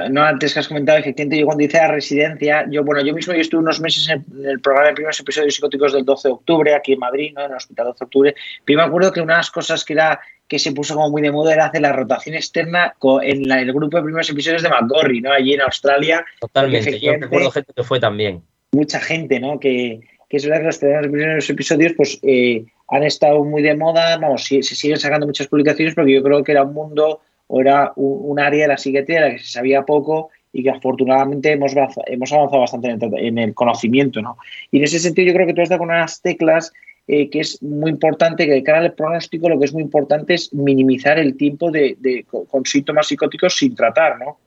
no 0.10 0.24
antes 0.24 0.54
que 0.54 0.60
has 0.60 0.68
comentado, 0.68 0.98
efectivamente, 0.98 1.40
yo 1.40 1.46
cuando 1.46 1.64
hice 1.64 1.78
la 1.78 1.90
residencia, 1.90 2.66
yo, 2.70 2.84
bueno, 2.84 3.04
yo 3.04 3.14
mismo 3.14 3.34
yo 3.34 3.42
estuve 3.42 3.62
unos 3.62 3.81
meses 3.81 4.10
en 4.10 4.24
el 4.46 4.62
programa 4.62 4.90
de 4.90 4.96
primeros 4.96 5.20
episodios 5.20 5.54
psicóticos 5.54 5.94
del 5.94 6.06
12 6.06 6.28
de 6.28 6.34
octubre, 6.34 6.74
aquí 6.74 6.94
en 6.94 7.00
Madrid, 7.00 7.34
¿no? 7.36 7.44
en 7.44 7.52
el 7.52 7.58
Hospital 7.58 7.88
12 7.88 8.00
de 8.00 8.06
octubre, 8.06 8.36
pero 8.66 8.80
me 8.80 8.86
acuerdo 8.86 9.12
que 9.12 9.22
una 9.22 9.34
de 9.34 9.40
las 9.40 9.52
cosas 9.52 9.84
que 9.84 9.94
era 9.94 10.20
que 10.48 10.60
se 10.60 10.72
puso 10.72 10.94
como 10.94 11.10
muy 11.10 11.22
de 11.22 11.31
moda 11.31 11.54
era 11.54 11.66
hacer 11.66 11.82
la 11.82 11.94
rotación 11.94 12.36
externa 12.36 12.94
en 13.24 13.51
el 13.51 13.74
grupo 13.74 13.98
de 13.98 14.03
primeros 14.03 14.30
episodios 14.30 14.62
de 14.62 14.70
McGorry, 14.70 15.22
¿no? 15.22 15.32
Allí 15.32 15.53
en 15.53 15.62
Australia. 15.62 16.24
Totalmente, 16.39 17.00
yo 17.00 17.13
recuerdo 17.13 17.50
gente 17.50 17.74
que 17.74 17.84
fue 17.84 18.00
también. 18.00 18.44
Mucha 18.74 19.00
gente, 19.00 19.39
¿no? 19.39 19.60
Que, 19.60 20.01
que 20.34 20.38
es 20.38 20.48
verdad 20.48 20.62
que 20.62 20.88
los 20.88 21.08
primeros 21.12 21.48
episodios 21.48 21.94
pues 21.96 22.20
eh, 22.24 22.66
han 22.88 23.04
estado 23.04 23.46
muy 23.46 23.62
de 23.62 23.78
moda, 23.78 24.18
vamos, 24.18 24.46
se 24.46 24.63
siguen 24.63 24.98
sacando 24.98 25.28
muchas 25.28 25.46
publicaciones 25.46 25.94
porque 25.94 26.12
yo 26.12 26.24
creo 26.24 26.44
que 26.44 26.54
era 26.54 26.63
un 26.63 26.74
mundo 26.74 27.22
o 27.46 27.62
era 27.62 27.94
un, 27.98 28.40
área 28.40 28.63
de 28.63 28.68
la 28.70 28.80
psiquiatría 28.80 29.22
de 29.22 29.28
la 29.28 29.36
que 29.36 29.44
se 29.44 29.52
sabía 29.52 29.84
poco 29.84 30.32
y 30.52 30.63
que 30.63 30.72
afortunadamente 30.72 31.52
hemos, 31.52 31.74
hemos 32.08 32.34
avanzado 32.34 32.62
bastante 32.62 32.90
en 32.90 33.04
el, 33.04 33.20
en 33.20 33.38
el, 33.38 33.54
conocimiento, 33.54 34.24
¿no? 34.24 34.38
Y 34.72 34.80
en 34.80 34.86
ese 34.86 34.98
sentido 34.98 35.28
yo 35.28 35.36
creo 35.36 35.46
que 35.46 35.54
tú 35.54 35.62
has 35.62 35.70
dado 35.70 35.82
con 35.82 35.90
unas 35.90 36.20
teclas 36.20 36.74
eh, 37.08 37.30
que 37.30 37.42
es 37.42 37.62
muy 37.62 37.92
importante, 37.92 38.48
que 38.48 38.54
de 38.54 38.63
cara 38.63 38.80
al 38.80 38.94
pronóstico 38.94 39.50
lo 39.50 39.60
que 39.60 39.66
es 39.66 39.74
muy 39.74 39.84
importante 39.84 40.34
es 40.34 40.52
minimizar 40.52 41.20
el 41.20 41.38
tiempo 41.38 41.70
de, 41.70 42.25
con 42.50 42.66
síntomas 42.66 43.06
psicóticos 43.06 43.56
sin 43.56 43.75
tratar, 43.75 44.18
¿no? 44.18 44.40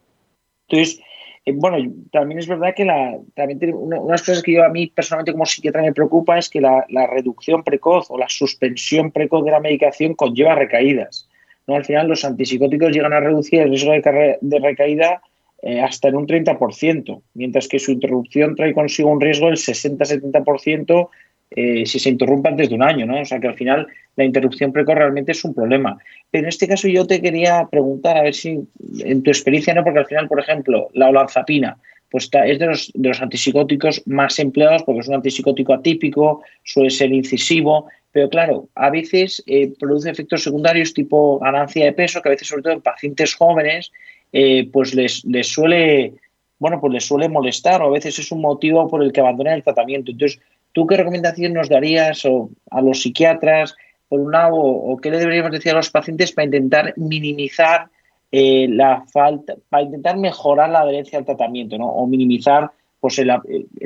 Entonces, 0.69 1.00
eh, 1.47 1.53
bueno, 1.55 1.93
también 2.11 2.41
es 2.41 2.49
verdad 2.49 2.75
que 2.75 2.85
la, 2.85 3.17
también 3.35 3.73
una, 3.73 4.00
unas 4.00 4.21
cosas 4.21 4.43
que 4.43 4.53
yo 4.53 4.65
a 4.65 4.69
mí 4.69 4.88
personalmente 4.88 5.33
como 5.33 5.47
psiquiatra 5.47 5.81
me 5.81 5.93
preocupa 5.93 6.38
es 6.38 6.50
que 6.50 6.61
la, 6.61 6.85
reducción 7.07 7.62
precoz 7.62 8.11
o 8.11 8.19
la 8.19 8.29
suspensión 8.29 9.12
precoz 9.12 9.45
de 9.45 9.53
la 9.53 9.61
medicación 9.61 10.15
conlleva 10.15 10.57
recaídas. 10.57 11.29
¿no? 11.69 11.76
Al 11.76 11.85
final 11.85 12.09
los 12.09 12.25
antipsicóticos 12.25 12.91
llegan 12.91 13.12
a 13.12 13.21
reducir 13.21 13.61
el 13.61 13.71
riesgo 13.71 13.93
de, 13.93 14.38
de 14.41 14.59
recaída 14.59 15.23
eh, 15.62 15.81
hasta 15.81 16.09
en 16.09 16.17
un 16.17 16.26
30%, 16.26 17.23
mientras 17.35 17.69
que 17.69 17.79
su 17.79 17.93
interrupción 17.93 18.57
trae 18.57 18.75
consigo 18.75 19.11
un 19.11 19.21
riesgo 19.21 19.47
del 19.47 19.57
60-70% 19.57 21.09
eh, 21.50 21.87
si 21.87 21.99
se 21.99 22.11
interrumpe 22.11 22.49
antes 22.49 22.69
de 22.69 22.75
un 22.75 22.83
año, 22.83 23.07
¿no? 23.07 23.21
O 23.21 23.25
sea 23.25 23.41
que 23.41 23.49
al 23.49 23.55
final 23.55 23.87
la 24.17 24.25
interrupción 24.25 24.73
precoz 24.73 24.97
realmente 24.97 25.33
es 25.33 25.45
un 25.45 25.55
problema. 25.55 25.99
Pero 26.31 26.45
en 26.45 26.49
este 26.49 26.67
caso 26.67 26.88
yo 26.88 27.07
te 27.07 27.21
quería 27.21 27.69
preguntar, 27.71 28.17
a 28.17 28.23
ver 28.23 28.35
si 28.35 28.61
en 29.00 29.23
tu 29.23 29.31
experiencia, 29.31 29.75
¿no? 29.75 29.85
Porque 29.85 30.00
al 30.00 30.07
final, 30.07 30.29
por 30.29 30.41
ejemplo, 30.41 30.88
la 30.95 31.09
olanzapina, 31.09 31.79
pues 32.11 32.31
es 32.33 32.59
de 32.59 32.67
los, 32.67 32.91
de 32.95 33.09
los 33.09 33.21
antipsicóticos 33.21 34.03
más 34.07 34.38
empleados 34.38 34.83
porque 34.85 35.00
es 35.00 35.09
un 35.09 35.17
antipsicótico 35.17 35.75
atípico, 35.75 36.43
suele 36.62 36.91
ser 36.91 37.12
incisivo, 37.12 37.87
pero 38.12 38.31
claro, 38.31 38.69
a 38.75 38.91
veces 38.91 39.43
eh, 39.47 39.73
produce 39.79 40.11
efectos 40.11 40.43
secundarios 40.43 40.95
tipo 40.95 41.38
ganancia 41.38 41.85
de 41.85 41.93
peso, 41.93 42.23
que 42.23 42.29
a 42.29 42.31
veces, 42.31 42.49
sobre 42.49 42.62
todo 42.62 42.73
en 42.73 42.81
pacientes 42.81 43.35
jóvenes, 43.35 43.93
eh, 44.33 44.69
pues 44.73 44.95
les, 44.95 45.25
les 45.26 45.47
suele, 45.49 46.15
bueno, 46.59 46.81
pues 46.81 46.93
les 46.95 47.05
suele 47.05 47.29
molestar 47.29 47.83
o 47.83 47.88
a 47.88 47.91
veces 47.91 48.19
es 48.19 48.33
un 48.33 48.41
motivo 48.41 48.88
por 48.88 49.03
el 49.03 49.12
que 49.12 49.21
abandonan 49.21 49.55
el 49.55 49.62
tratamiento. 49.62 50.12
Entonces, 50.12 50.41
¿Tú 50.76 50.87
qué 50.87 50.99
recomendación 50.99 51.54
nos 51.54 51.71
darías 51.71 52.23
o 52.26 52.50
a 52.71 52.83
los 52.83 53.00
psiquiatras, 53.00 53.75
por 54.11 54.21
un 54.21 54.30
lado, 54.30 54.56
o 54.56 54.99
qué 54.99 55.11
le 55.11 55.16
deberíamos 55.16 55.50
decir 55.50 55.73
a 55.73 55.76
los 55.76 55.88
pacientes 55.88 56.33
para 56.33 56.45
intentar 56.45 56.92
minimizar 56.99 57.88
eh, 58.30 58.66
la 58.68 59.02
falta, 59.11 59.54
para 59.71 59.85
intentar 59.85 60.18
mejorar 60.18 60.68
la 60.68 60.80
adherencia 60.80 61.18
al 61.18 61.25
tratamiento, 61.25 61.78
¿no? 61.78 61.87
O 61.87 62.06
minimizar 62.06 62.71
pues, 63.00 63.18
el, 63.18 63.30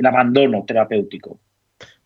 abandono 0.05 0.65
terapéutico. 0.67 1.39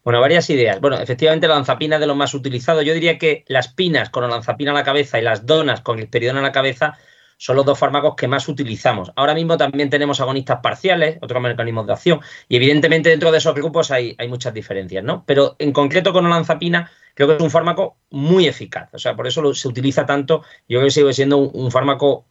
Bueno, 0.03 0.21
varias 0.21 0.47
ideas. 0.51 0.79
Bueno, 0.79 0.99
efectivamente 0.99 1.47
la 1.47 1.55
lanzapina 1.55 1.95
es 1.95 2.01
de 2.01 2.05
lo 2.05 2.13
más 2.13 2.35
utilizado. 2.35 2.83
Yo 2.83 2.93
diría 2.93 3.17
que 3.17 3.43
las 3.47 3.69
pinas 3.69 4.11
con 4.11 4.29
lanzapina 4.29 4.69
a 4.69 4.75
la 4.75 4.83
cabeza 4.83 5.17
y 5.17 5.23
las 5.23 5.47
donas 5.47 5.81
con 5.81 5.97
el 5.97 6.09
peridona 6.09 6.41
a 6.41 6.43
la 6.43 6.51
cabeza 6.51 6.95
son 7.37 7.55
los 7.55 7.65
dos 7.65 7.77
fármacos 7.77 8.15
que 8.15 8.27
más 8.27 8.47
utilizamos. 8.47 9.11
Ahora 9.15 9.33
mismo 9.33 9.57
también 9.57 9.89
tenemos 9.89 10.21
agonistas 10.21 10.59
parciales, 10.61 11.17
otros 11.21 11.41
mecanismos 11.41 11.87
de 11.87 11.93
acción, 11.93 12.19
y 12.47 12.55
evidentemente 12.55 13.09
dentro 13.09 13.31
de 13.31 13.37
esos 13.37 13.53
grupos 13.53 13.91
hay, 13.91 14.15
hay 14.17 14.27
muchas 14.27 14.53
diferencias, 14.53 15.03
¿no? 15.03 15.23
Pero 15.25 15.55
en 15.59 15.71
concreto 15.71 16.13
con 16.13 16.25
olanzapina 16.25 16.91
creo 17.13 17.29
que 17.29 17.35
es 17.35 17.41
un 17.41 17.51
fármaco 17.51 17.97
muy 18.09 18.47
eficaz, 18.47 18.93
o 18.93 18.99
sea, 18.99 19.15
por 19.15 19.27
eso 19.27 19.53
se 19.53 19.67
utiliza 19.67 20.05
tanto, 20.05 20.43
yo 20.67 20.79
creo 20.79 20.85
que 20.85 20.91
sigue 20.91 21.13
siendo 21.13 21.37
un, 21.37 21.71
fármaco 21.71 22.25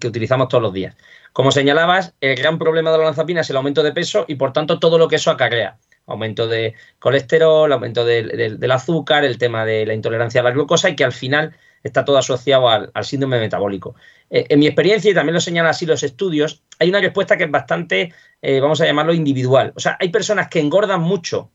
que 0.00 0.08
utilizamos 0.08 0.48
todos 0.48 0.62
los 0.62 0.72
días. 0.72 0.96
Como 1.32 1.52
señalabas, 1.52 2.14
el 2.20 2.36
gran 2.36 2.58
problema 2.58 2.90
de 2.90 2.98
la 2.98 3.04
olanzapina 3.04 3.42
es 3.42 3.50
el 3.50 3.56
aumento 3.56 3.82
de 3.82 3.92
peso 3.92 4.24
y 4.28 4.36
por 4.36 4.52
tanto 4.52 4.78
todo 4.78 4.98
lo 4.98 5.08
que 5.08 5.16
eso 5.16 5.30
acarrea 5.30 5.78
aumento 6.06 6.48
de 6.48 6.74
colesterol, 6.98 7.70
aumento 7.70 8.04
del 8.04 8.72
azúcar, 8.72 9.24
el 9.24 9.38
tema 9.38 9.64
de 9.64 9.86
la 9.86 9.94
intolerancia 9.94 10.40
a 10.40 10.44
la 10.44 10.52
glucosa 10.52 10.88
y 10.88 10.96
que 10.96 11.04
al 11.04 11.12
final 11.12 11.54
está 11.82 12.04
todo 12.04 12.18
asociado 12.18 12.68
al, 12.68 12.92
síndrome 13.02 13.38
metabólico. 13.38 13.94
Eh, 14.30 14.46
en 14.48 14.58
mi 14.58 14.66
experiencia, 14.66 15.10
y 15.10 15.14
también 15.14 15.34
lo 15.34 15.40
señalan 15.40 15.70
así 15.70 15.86
los 15.86 16.02
estudios, 16.02 16.62
hay 16.78 16.88
una 16.88 17.00
respuesta 17.00 17.36
que 17.36 17.44
es 17.44 17.50
bastante, 17.50 18.12
eh, 18.42 18.60
vamos 18.60 18.80
a 18.80 18.86
llamarlo, 18.86 19.14
individual. 19.14 19.72
O 19.76 19.80
sea, 19.80 19.96
hay 20.00 20.10
personas 20.10 20.48
que 20.48 20.60
engordan 20.60 21.00
mucho 21.00 21.50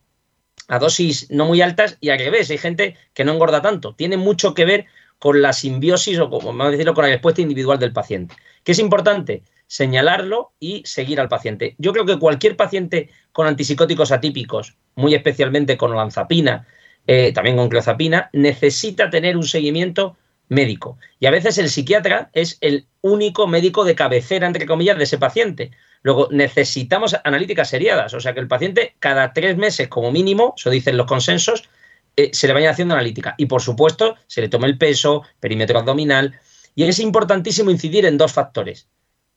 a 0.68 0.80
dosis 0.80 1.30
no 1.30 1.46
muy 1.46 1.62
altas 1.62 1.98
y 2.00 2.10
al 2.10 2.20
revés, 2.20 2.50
hay 2.50 2.58
gente 2.58 2.96
que 3.14 3.26
no 3.26 3.34
engorda 3.34 3.62
tanto. 3.62 3.96
Tiene 3.96 4.18
mucho 4.18 4.54
que 4.54 4.66
ver 4.66 4.86
con 5.20 5.42
la 5.42 5.54
simbiosis 5.54 6.20
o, 6.20 6.30
como 6.30 6.48
vamos 6.48 6.68
a 6.68 6.72
decirlo, 6.72 6.94
con 6.94 7.04
la 7.04 7.12
respuesta 7.12 7.42
individual 7.42 7.80
del 7.80 7.94
paciente. 7.94 8.36
¿Qué 8.64 8.74
es 8.74 8.80
importante? 8.80 9.44
Señalarlo 9.68 10.54
y 10.60 10.84
seguir 10.86 11.20
al 11.20 11.30
paciente. 11.30 11.76
Yo 11.78 11.94
creo 11.94 12.06
que 12.06 12.20
cualquier 12.20 12.56
paciente 12.56 13.10
con 13.32 13.48
antipsicóticos 13.48 14.12
atípicos, 14.12 14.76
muy 14.96 15.16
especialmente 15.16 15.78
con 15.78 15.92
olanzapina, 15.92 16.68
eh, 17.08 17.32
también 17.34 17.58
con 17.58 17.70
clozapina, 17.70 18.30
necesita 18.34 19.10
tener 19.10 19.38
un 19.38 19.44
seguimiento 19.44 20.16
médico. 20.50 20.98
Y 21.20 21.26
a 21.26 21.32
veces 21.32 21.58
el 21.58 21.70
psiquiatra 21.70 22.30
es 22.34 22.58
el 22.62 22.86
único 23.02 23.48
médico 23.48 23.84
de 23.84 23.96
cabecera, 23.96 24.48
entre 24.48 24.66
comillas, 24.66 24.98
de 24.98 25.04
ese 25.04 25.18
paciente. 25.18 25.72
Luego, 26.02 26.28
necesitamos 26.32 27.16
analíticas 27.24 27.70
seriadas, 27.70 28.14
o 28.14 28.20
sea 28.20 28.34
que 28.34 28.40
el 28.40 28.48
paciente 28.48 28.96
cada 29.00 29.34
tres 29.34 29.58
meses 29.58 29.88
como 29.88 30.12
mínimo, 30.12 30.54
eso 30.58 30.70
dicen 30.70 30.98
los 30.98 31.08
consensos, 31.08 31.70
eh, 32.16 32.30
se 32.34 32.48
le 32.48 32.54
vaya 32.54 32.72
haciendo 32.72 32.94
analítica. 32.94 33.36
Y 33.38 33.46
por 33.46 33.62
supuesto, 33.62 34.16
se 34.28 34.42
le 34.42 34.50
tome 34.50 34.68
el 34.68 34.78
peso, 34.78 35.24
perímetro 35.40 35.80
abdominal. 35.80 36.40
Y 36.76 36.84
es 36.84 37.00
importantísimo 37.00 37.72
incidir 37.72 38.06
en 38.06 38.18
dos 38.18 38.34
factores, 38.34 38.88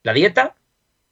la 0.03 0.13
dieta 0.13 0.57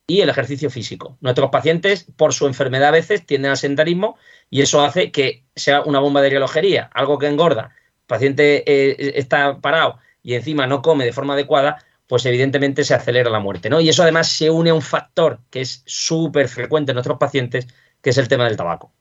y 0.06 0.20
el 0.20 0.28
ejercicio 0.28 0.70
físico. 0.70 1.16
Nuestros 1.20 1.50
pacientes, 1.50 2.06
por 2.16 2.34
su 2.34 2.46
enfermedad 2.46 2.88
a 2.88 2.92
veces, 2.92 3.24
tienden 3.24 3.52
al 3.52 3.56
sedentarismo 3.56 4.16
y 4.50 4.62
eso 4.62 4.82
hace 4.84 5.10
que 5.10 5.44
sea 5.54 5.82
una 5.82 6.00
bomba 6.00 6.20
de 6.22 6.30
relojería, 6.30 6.90
algo 6.92 7.18
que 7.18 7.26
engorda. 7.26 7.72
El 8.02 8.06
paciente 8.06 8.64
eh, 8.66 9.12
está 9.16 9.60
parado 9.60 9.98
y 10.22 10.34
encima 10.34 10.66
no 10.66 10.82
come 10.82 11.04
de 11.04 11.12
forma 11.12 11.34
adecuada, 11.34 11.84
pues 12.06 12.26
evidentemente 12.26 12.84
se 12.84 12.94
acelera 12.94 13.30
la 13.30 13.40
muerte. 13.40 13.70
¿no? 13.70 13.80
Y 13.80 13.88
eso 13.88 14.02
además 14.02 14.28
se 14.28 14.50
une 14.50 14.70
a 14.70 14.74
un 14.74 14.82
factor 14.82 15.40
que 15.50 15.62
es 15.62 15.82
súper 15.86 16.48
frecuente 16.48 16.92
en 16.92 16.96
nuestros 16.96 17.18
pacientes, 17.18 17.66
que 18.02 18.10
es 18.10 18.18
el 18.18 18.28
tema 18.28 18.44
del 18.44 18.56
tabaco. 18.56 18.92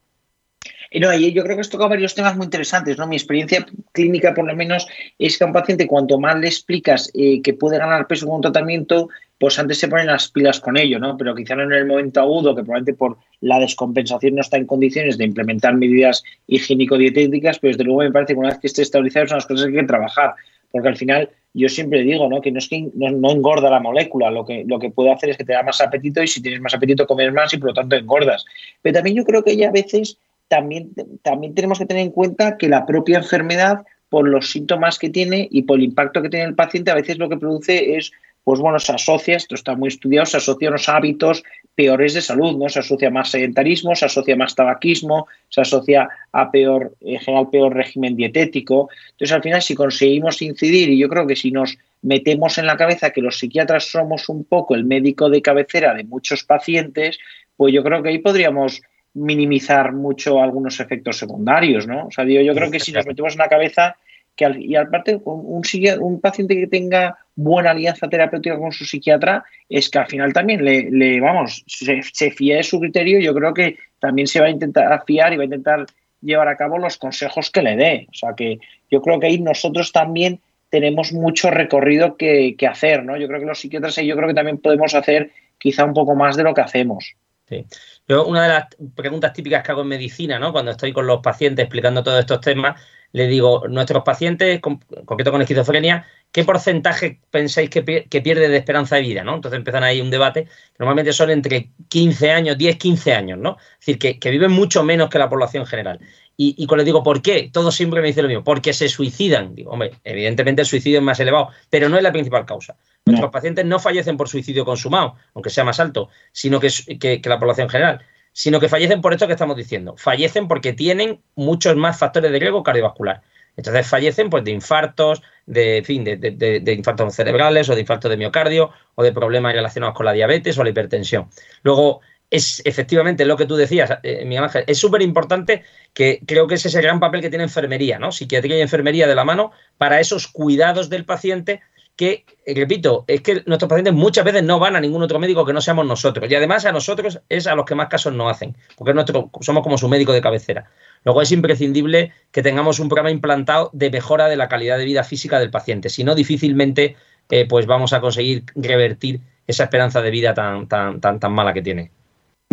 No, 0.99 1.11
yo 1.17 1.43
creo 1.43 1.55
que 1.55 1.61
has 1.61 1.69
tocado 1.69 1.89
varios 1.89 2.13
temas 2.13 2.35
muy 2.37 2.45
interesantes, 2.45 2.97
¿no? 2.97 3.07
Mi 3.07 3.15
experiencia 3.15 3.65
clínica, 3.93 4.33
por 4.33 4.45
lo 4.45 4.55
menos, 4.55 4.87
es 5.17 5.37
que 5.37 5.43
a 5.43 5.47
un 5.47 5.53
paciente, 5.53 5.87
cuanto 5.87 6.19
más 6.19 6.37
le 6.39 6.47
explicas 6.47 7.09
eh, 7.15 7.41
que 7.41 7.55
puede 7.55 7.79
ganar 7.79 8.05
peso 8.05 8.27
con 8.27 8.35
un 8.35 8.41
tratamiento, 8.41 9.09
pues 9.39 9.57
antes 9.57 9.79
se 9.79 9.87
ponen 9.87 10.07
las 10.07 10.29
pilas 10.29 10.59
con 10.59 10.77
ello, 10.77 10.99
¿no? 10.99 11.17
Pero 11.17 11.33
quizá 11.33 11.55
no 11.55 11.63
en 11.63 11.73
el 11.73 11.87
momento 11.87 12.21
agudo, 12.21 12.55
que 12.55 12.61
probablemente 12.61 12.93
por 12.93 13.17
la 13.41 13.59
descompensación 13.59 14.35
no 14.35 14.41
está 14.41 14.57
en 14.57 14.67
condiciones 14.67 15.17
de 15.17 15.25
implementar 15.25 15.75
medidas 15.75 16.23
higiénico-dietéticas, 16.47 17.57
pero 17.59 17.71
desde 17.71 17.83
luego 17.85 18.01
me 18.01 18.11
parece 18.11 18.33
que 18.33 18.39
una 18.39 18.49
vez 18.49 18.59
que 18.59 18.67
esté 18.67 18.83
estabilizado 18.83 19.27
son 19.27 19.37
las 19.37 19.47
cosas 19.47 19.65
que 19.65 19.71
hay 19.71 19.81
que 19.81 19.87
trabajar, 19.87 20.35
porque 20.71 20.87
al 20.87 20.95
final 20.95 21.29
yo 21.55 21.69
siempre 21.69 22.03
digo, 22.03 22.29
¿no? 22.29 22.39
Que 22.39 22.51
no 22.51 22.59
es 22.59 22.67
que 22.67 22.89
no, 22.93 23.31
engorda 23.31 23.69
la 23.69 23.79
molécula, 23.79 24.31
lo 24.31 24.45
que, 24.45 24.63
lo 24.67 24.79
que 24.79 24.91
puede 24.91 25.11
hacer 25.11 25.31
es 25.31 25.37
que 25.37 25.43
te 25.43 25.53
da 25.53 25.63
más 25.63 25.81
apetito 25.81 26.21
y 26.21 26.27
si 26.27 26.41
tienes 26.41 26.61
más 26.61 26.73
apetito 26.73 27.05
comes 27.05 27.33
más 27.33 27.53
y 27.53 27.57
por 27.57 27.69
lo 27.69 27.73
tanto 27.73 27.95
engordas. 27.95 28.45
Pero 28.81 28.93
también 28.93 29.17
yo 29.17 29.23
creo 29.23 29.43
que 29.43 29.55
ya 29.55 29.69
a 29.69 29.71
veces 29.71 30.17
también, 30.53 30.91
también 31.23 31.55
tenemos 31.55 31.79
que 31.79 31.87
tener 31.87 32.03
en 32.03 32.11
cuenta 32.11 32.59
que 32.59 32.69
la 32.69 32.85
propia 32.85 33.17
enfermedad, 33.17 33.85
por 34.09 34.29
los 34.29 34.51
síntomas 34.51 34.99
que 34.99 35.09
tiene 35.09 35.47
y 35.49 35.63
por 35.63 35.79
el 35.79 35.85
impacto 35.85 36.21
que 36.21 36.29
tiene 36.29 36.45
el 36.45 36.53
paciente, 36.53 36.91
a 36.91 36.95
veces 36.95 37.17
lo 37.17 37.27
que 37.27 37.37
produce 37.37 37.95
es, 37.95 38.11
pues 38.43 38.59
bueno, 38.59 38.77
se 38.77 38.91
asocia, 38.91 39.35
esto 39.35 39.55
está 39.55 39.75
muy 39.75 39.87
estudiado, 39.87 40.27
se 40.27 40.37
asocia 40.37 40.67
a 40.67 40.71
unos 40.71 40.87
hábitos 40.89 41.43
peores 41.73 42.13
de 42.13 42.21
salud, 42.21 42.55
¿no? 42.55 42.69
Se 42.69 42.81
asocia 42.81 43.09
más 43.09 43.31
sedentarismo, 43.31 43.95
se 43.95 44.05
asocia 44.05 44.35
más 44.35 44.53
tabaquismo, 44.53 45.25
se 45.49 45.61
asocia 45.61 46.07
a 46.31 46.51
peor, 46.51 46.93
en 47.01 47.19
general, 47.19 47.49
peor 47.51 47.73
régimen 47.73 48.15
dietético. 48.15 48.89
Entonces, 49.13 49.35
al 49.35 49.41
final, 49.41 49.63
si 49.63 49.73
conseguimos 49.73 50.39
incidir, 50.43 50.89
y 50.89 50.99
yo 50.99 51.09
creo 51.09 51.25
que 51.25 51.35
si 51.35 51.49
nos 51.49 51.79
metemos 52.03 52.59
en 52.59 52.67
la 52.67 52.77
cabeza 52.77 53.09
que 53.09 53.21
los 53.21 53.39
psiquiatras 53.39 53.85
somos 53.85 54.29
un 54.29 54.43
poco 54.43 54.75
el 54.75 54.85
médico 54.85 55.31
de 55.31 55.41
cabecera 55.41 55.95
de 55.95 56.03
muchos 56.03 56.43
pacientes, 56.43 57.17
pues 57.57 57.73
yo 57.73 57.83
creo 57.83 58.03
que 58.03 58.09
ahí 58.09 58.19
podríamos 58.19 58.83
minimizar 59.13 59.93
mucho 59.93 60.41
algunos 60.41 60.79
efectos 60.79 61.17
secundarios, 61.17 61.87
¿no? 61.87 62.07
O 62.07 62.11
sea, 62.11 62.25
digo, 62.25 62.41
yo 62.41 62.55
creo 62.55 62.71
que 62.71 62.79
si 62.79 62.91
nos 62.91 63.05
metemos 63.05 63.33
en 63.33 63.39
la 63.39 63.49
cabeza 63.49 63.95
que 64.35 64.45
al, 64.45 64.59
y 64.59 64.75
aparte 64.75 65.19
un, 65.23 65.63
un, 66.01 66.21
paciente 66.21 66.55
que 66.55 66.67
tenga 66.67 67.17
buena 67.35 67.71
alianza 67.71 68.09
terapéutica 68.09 68.57
con 68.57 68.71
su 68.71 68.85
psiquiatra 68.85 69.43
es 69.69 69.89
que 69.89 69.99
al 69.99 70.07
final 70.07 70.33
también 70.33 70.63
le, 70.63 71.21
vamos, 71.21 71.63
se, 71.67 72.01
se, 72.01 72.31
fía 72.31 72.57
de 72.57 72.63
su 72.63 72.79
criterio 72.79 73.19
yo 73.19 73.33
creo 73.35 73.53
que 73.53 73.77
también 73.99 74.27
se 74.27 74.39
va 74.39 74.47
a 74.47 74.49
intentar 74.49 75.03
fiar 75.05 75.33
y 75.33 75.37
va 75.37 75.43
a 75.43 75.45
intentar 75.45 75.85
llevar 76.23 76.47
a 76.47 76.57
cabo 76.57 76.77
los 76.77 76.97
consejos 76.97 77.51
que 77.51 77.61
le 77.61 77.75
dé. 77.75 78.07
O 78.09 78.13
sea 78.13 78.33
que 78.35 78.59
yo 78.89 79.01
creo 79.01 79.19
que 79.19 79.27
ahí 79.27 79.39
nosotros 79.39 79.91
también 79.91 80.39
tenemos 80.69 81.13
mucho 81.13 81.51
recorrido 81.51 82.17
que, 82.17 82.55
que 82.57 82.67
hacer, 82.67 83.03
¿no? 83.03 83.17
Yo 83.17 83.27
creo 83.27 83.39
que 83.39 83.45
los 83.45 83.59
psiquiatras 83.59 83.97
y 83.99 84.07
yo 84.07 84.15
creo 84.15 84.27
que 84.27 84.33
también 84.33 84.57
podemos 84.57 84.95
hacer 84.95 85.31
quizá 85.59 85.85
un 85.85 85.93
poco 85.93 86.15
más 86.15 86.35
de 86.35 86.43
lo 86.43 86.53
que 86.53 86.61
hacemos. 86.61 87.13
Sí. 87.47 87.65
Yo, 88.07 88.25
una 88.25 88.43
de 88.43 88.49
las 88.49 88.67
preguntas 88.95 89.31
típicas 89.33 89.63
que 89.63 89.71
hago 89.71 89.81
en 89.81 89.87
medicina, 89.87 90.37
¿no? 90.37 90.51
Cuando 90.51 90.71
estoy 90.71 90.91
con 90.91 91.07
los 91.07 91.21
pacientes 91.21 91.63
explicando 91.63 92.03
todos 92.03 92.19
estos 92.19 92.41
temas, 92.41 92.81
le 93.13 93.27
digo, 93.27 93.67
nuestros 93.69 94.03
pacientes, 94.03 94.59
con, 94.59 94.79
concreto 95.05 95.31
con 95.31 95.41
esquizofrenia, 95.41 96.05
¿qué 96.31 96.43
porcentaje 96.43 97.21
pensáis 97.29 97.69
que, 97.69 97.83
pierde 97.83 98.49
de 98.49 98.57
esperanza 98.57 98.95
de 98.95 99.03
vida? 99.03 99.23
¿no? 99.23 99.35
Entonces 99.35 99.57
empiezan 99.57 99.83
ahí 99.83 100.01
un 100.01 100.09
debate. 100.09 100.47
Normalmente 100.79 101.13
son 101.13 101.29
entre 101.29 101.69
15 101.89 102.31
años, 102.31 102.57
10, 102.57 102.77
15 102.77 103.13
años, 103.13 103.37
¿no? 103.37 103.57
Es 103.79 103.85
decir, 103.85 104.19
que, 104.19 104.29
viven 104.31 104.51
mucho 104.51 104.83
menos 104.83 105.09
que 105.09 105.19
la 105.19 105.29
población 105.29 105.65
general. 105.67 105.99
Y, 106.35 106.55
y, 106.57 106.65
cuando 106.65 106.81
les 106.81 106.85
digo, 106.87 107.03
¿por 107.03 107.21
qué? 107.21 107.49
Todos 107.53 107.75
siempre 107.75 108.01
me 108.01 108.07
dicen 108.07 108.23
lo 108.23 108.27
mismo, 108.27 108.43
porque 108.43 108.73
se 108.73 108.89
suicidan. 108.89 109.53
Digo, 109.53 109.71
hombre, 109.71 109.91
evidentemente 110.03 110.63
el 110.63 110.67
suicidio 110.67 110.97
es 110.97 111.03
más 111.03 111.19
elevado, 111.19 111.49
pero 111.69 111.89
no 111.89 111.97
es 111.97 112.03
la 112.03 112.11
principal 112.11 112.45
causa. 112.45 112.75
Nuestros 113.05 113.31
pacientes 113.31 113.65
no 113.65 113.79
fallecen 113.79 114.15
por 114.15 114.29
suicidio 114.29 114.63
consumado, 114.63 115.15
aunque 115.33 115.49
sea 115.49 115.63
más 115.63 115.79
alto, 115.79 116.09
sino 116.31 116.59
que, 116.59 116.69
que, 116.99 117.21
la 117.25 117.37
población 117.37 117.69
general, 117.69 118.01
sino 118.31 118.59
que 118.59 118.69
fallecen 118.69 119.01
por 119.01 119.13
esto 119.13 119.27
que 119.27 119.33
estamos 119.33 119.57
diciendo. 119.57 119.95
Fallecen 119.97 120.47
porque 120.47 120.73
tienen 120.73 121.21
muchos 121.35 121.75
más 121.75 121.99
factores 121.99 122.31
de 122.31 122.39
riesgo 122.39 122.63
cardiovascular. 122.63 123.21
Entonces 123.57 123.85
fallecen 123.85 124.29
pues, 124.29 124.43
de 124.43 124.51
infartos, 124.51 125.21
de, 125.45 125.83
fin, 125.85 126.03
de, 126.03 126.73
infartos 126.75 127.13
cerebrales 127.13 127.69
o 127.69 127.75
de 127.75 127.81
infartos 127.81 128.09
de 128.09 128.17
miocardio 128.17 128.71
o 128.95 129.03
de 129.03 129.11
problemas 129.11 129.53
relacionados 129.53 129.95
con 129.95 130.05
la 130.05 130.13
diabetes 130.13 130.57
o 130.57 130.63
la 130.63 130.69
hipertensión. 130.69 131.29
Luego, 131.61 132.01
es 132.33 132.63
efectivamente 132.65 133.25
lo 133.25 133.37
que 133.37 133.45
tú 133.45 133.55
decías, 133.55 133.99
eh, 134.01 134.25
Miguel 134.25 134.45
Ángel, 134.45 134.63
es 134.65 134.79
súper 134.79 135.03
importante 135.03 135.61
que 135.93 136.19
creo 136.25 136.47
que 136.47 136.55
ese 136.55 136.67
es 136.67 136.73
el 136.73 136.81
gran 136.81 136.99
papel 136.99 137.21
que 137.21 137.29
tiene 137.29 137.43
enfermería, 137.43 137.99
¿no? 137.99 138.11
Psiquiatría 138.11 138.57
y 138.57 138.61
enfermería 138.61 139.07
de 139.07 139.13
la 139.13 139.23
mano 139.23 139.51
para 139.77 139.99
esos 139.99 140.27
cuidados 140.27 140.89
del 140.89 141.05
paciente 141.05 141.61
que, 141.95 142.25
eh, 142.47 142.55
repito, 142.55 143.05
es 143.05 143.21
que 143.21 143.43
nuestros 143.45 143.69
pacientes 143.69 143.93
muchas 143.93 144.25
veces 144.25 144.41
no 144.41 144.57
van 144.57 144.75
a 144.75 144.79
ningún 144.79 145.03
otro 145.03 145.19
médico 145.19 145.45
que 145.45 145.53
no 145.53 145.61
seamos 145.61 145.85
nosotros. 145.85 146.27
Y 146.27 146.33
además 146.33 146.65
a 146.65 146.71
nosotros 146.71 147.21
es 147.29 147.45
a 147.45 147.53
los 147.53 147.65
que 147.65 147.75
más 147.75 147.87
casos 147.87 148.11
no 148.13 148.27
hacen, 148.27 148.57
porque 148.77 148.95
somos 149.41 149.61
como 149.61 149.77
su 149.77 149.87
médico 149.87 150.11
de 150.11 150.21
cabecera. 150.21 150.71
Luego 151.05 151.21
es 151.21 151.31
imprescindible 151.31 152.13
que 152.31 152.41
tengamos 152.41 152.79
un 152.79 152.89
programa 152.89 153.11
implantado 153.11 153.69
de 153.73 153.91
mejora 153.91 154.27
de 154.27 154.37
la 154.37 154.49
calidad 154.49 154.79
de 154.79 154.85
vida 154.85 155.03
física 155.03 155.37
del 155.37 155.51
paciente. 155.51 155.89
Si 155.89 156.03
no, 156.03 156.15
difícilmente 156.15 156.95
eh, 157.29 157.45
pues 157.47 157.67
vamos 157.67 157.93
a 157.93 158.01
conseguir 158.01 158.45
revertir 158.55 159.21
esa 159.45 159.65
esperanza 159.65 160.01
de 160.01 160.09
vida 160.09 160.33
tan, 160.33 160.67
tan, 160.67 160.99
tan, 160.99 161.19
tan 161.19 161.31
mala 161.31 161.53
que 161.53 161.61
tiene. 161.61 161.91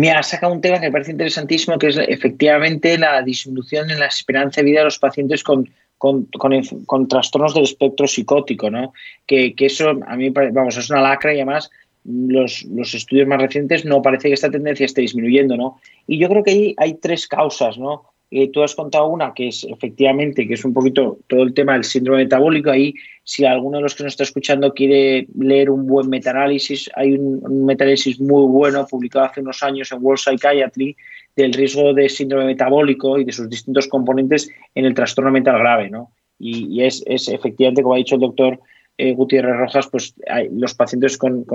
Mira, 0.01 0.19
ha 0.19 0.23
sacado 0.23 0.51
un 0.51 0.61
tema 0.61 0.79
que 0.79 0.87
me 0.87 0.91
parece 0.91 1.11
interesantísimo, 1.11 1.77
que 1.77 1.89
es 1.89 1.97
efectivamente 1.97 2.97
la 2.97 3.21
disminución 3.21 3.91
en 3.91 3.99
la 3.99 4.07
esperanza 4.07 4.61
de 4.61 4.65
vida 4.65 4.79
de 4.79 4.85
los 4.85 4.97
pacientes 4.97 5.43
con 5.43 5.69
con, 6.01 7.07
trastornos 7.07 7.53
del 7.53 7.63
espectro 7.63 8.07
psicótico, 8.07 8.71
¿no? 8.71 8.91
Que, 9.27 9.53
eso 9.59 9.91
a 10.07 10.15
mí, 10.15 10.29
vamos, 10.29 10.75
es 10.75 10.89
una 10.89 11.01
lacra 11.01 11.31
y 11.31 11.37
además 11.37 11.69
los, 12.03 12.65
estudios 12.95 13.27
más 13.27 13.39
recientes 13.39 13.85
no 13.85 14.01
parece 14.01 14.29
que 14.29 14.33
esta 14.33 14.49
tendencia 14.49 14.87
esté 14.87 15.01
disminuyendo, 15.01 15.55
¿no? 15.55 15.79
Y 16.07 16.17
yo 16.17 16.27
creo 16.27 16.43
que 16.43 16.51
ahí 16.51 16.75
hay 16.77 16.95
tres 16.95 17.27
causas, 17.27 17.77
¿no? 17.77 18.05
Eh, 18.33 18.49
tú 18.49 18.63
has 18.63 18.73
contado 18.75 19.07
una 19.07 19.33
que 19.33 19.49
es 19.49 19.65
efectivamente, 19.65 20.47
que 20.47 20.53
es 20.53 20.63
un 20.63 20.73
poquito 20.73 21.19
todo 21.27 21.43
el 21.43 21.53
tema 21.53 21.73
del 21.73 21.83
síndrome 21.83 22.23
metabólico. 22.23 22.71
Ahí, 22.71 22.93
si 23.25 23.43
alguno 23.43 23.77
de 23.77 23.83
los 23.83 23.93
que 23.93 24.03
nos 24.03 24.13
está 24.13 24.23
escuchando 24.23 24.73
quiere 24.73 25.27
leer 25.37 25.69
un 25.69 25.85
buen 25.85 26.09
metaanálisis, 26.09 26.89
hay 26.95 27.11
un, 27.11 27.41
un 27.43 27.65
metaanálisis 27.65 28.21
muy 28.21 28.47
bueno 28.47 28.87
publicado 28.87 29.25
hace 29.25 29.41
unos 29.41 29.61
años 29.63 29.91
en 29.91 30.01
World 30.01 30.19
Psychiatry 30.19 30.95
del 31.35 31.51
riesgo 31.51 31.93
de 31.93 32.07
síndrome 32.07 32.45
metabólico 32.45 33.19
y 33.19 33.25
de 33.25 33.33
sus 33.33 33.49
distintos 33.49 33.87
componentes 33.87 34.49
en 34.75 34.85
el 34.85 34.93
trastorno 34.93 35.31
mental 35.31 35.59
grave, 35.59 35.89
¿no? 35.89 36.11
Y, 36.39 36.81
es, 36.83 37.03
efectivamente, 37.05 37.83
como 37.83 37.93
ha 37.93 37.97
dicho 37.97 38.15
el 38.15 38.21
doctor 38.21 38.59
eh, 38.97 39.13
Gutiérrez 39.13 39.57
Rojas, 39.57 39.87
pues 39.91 40.15
hay, 40.27 40.49
los 40.51 40.73
pacientes 40.73 41.17
con 41.17 41.45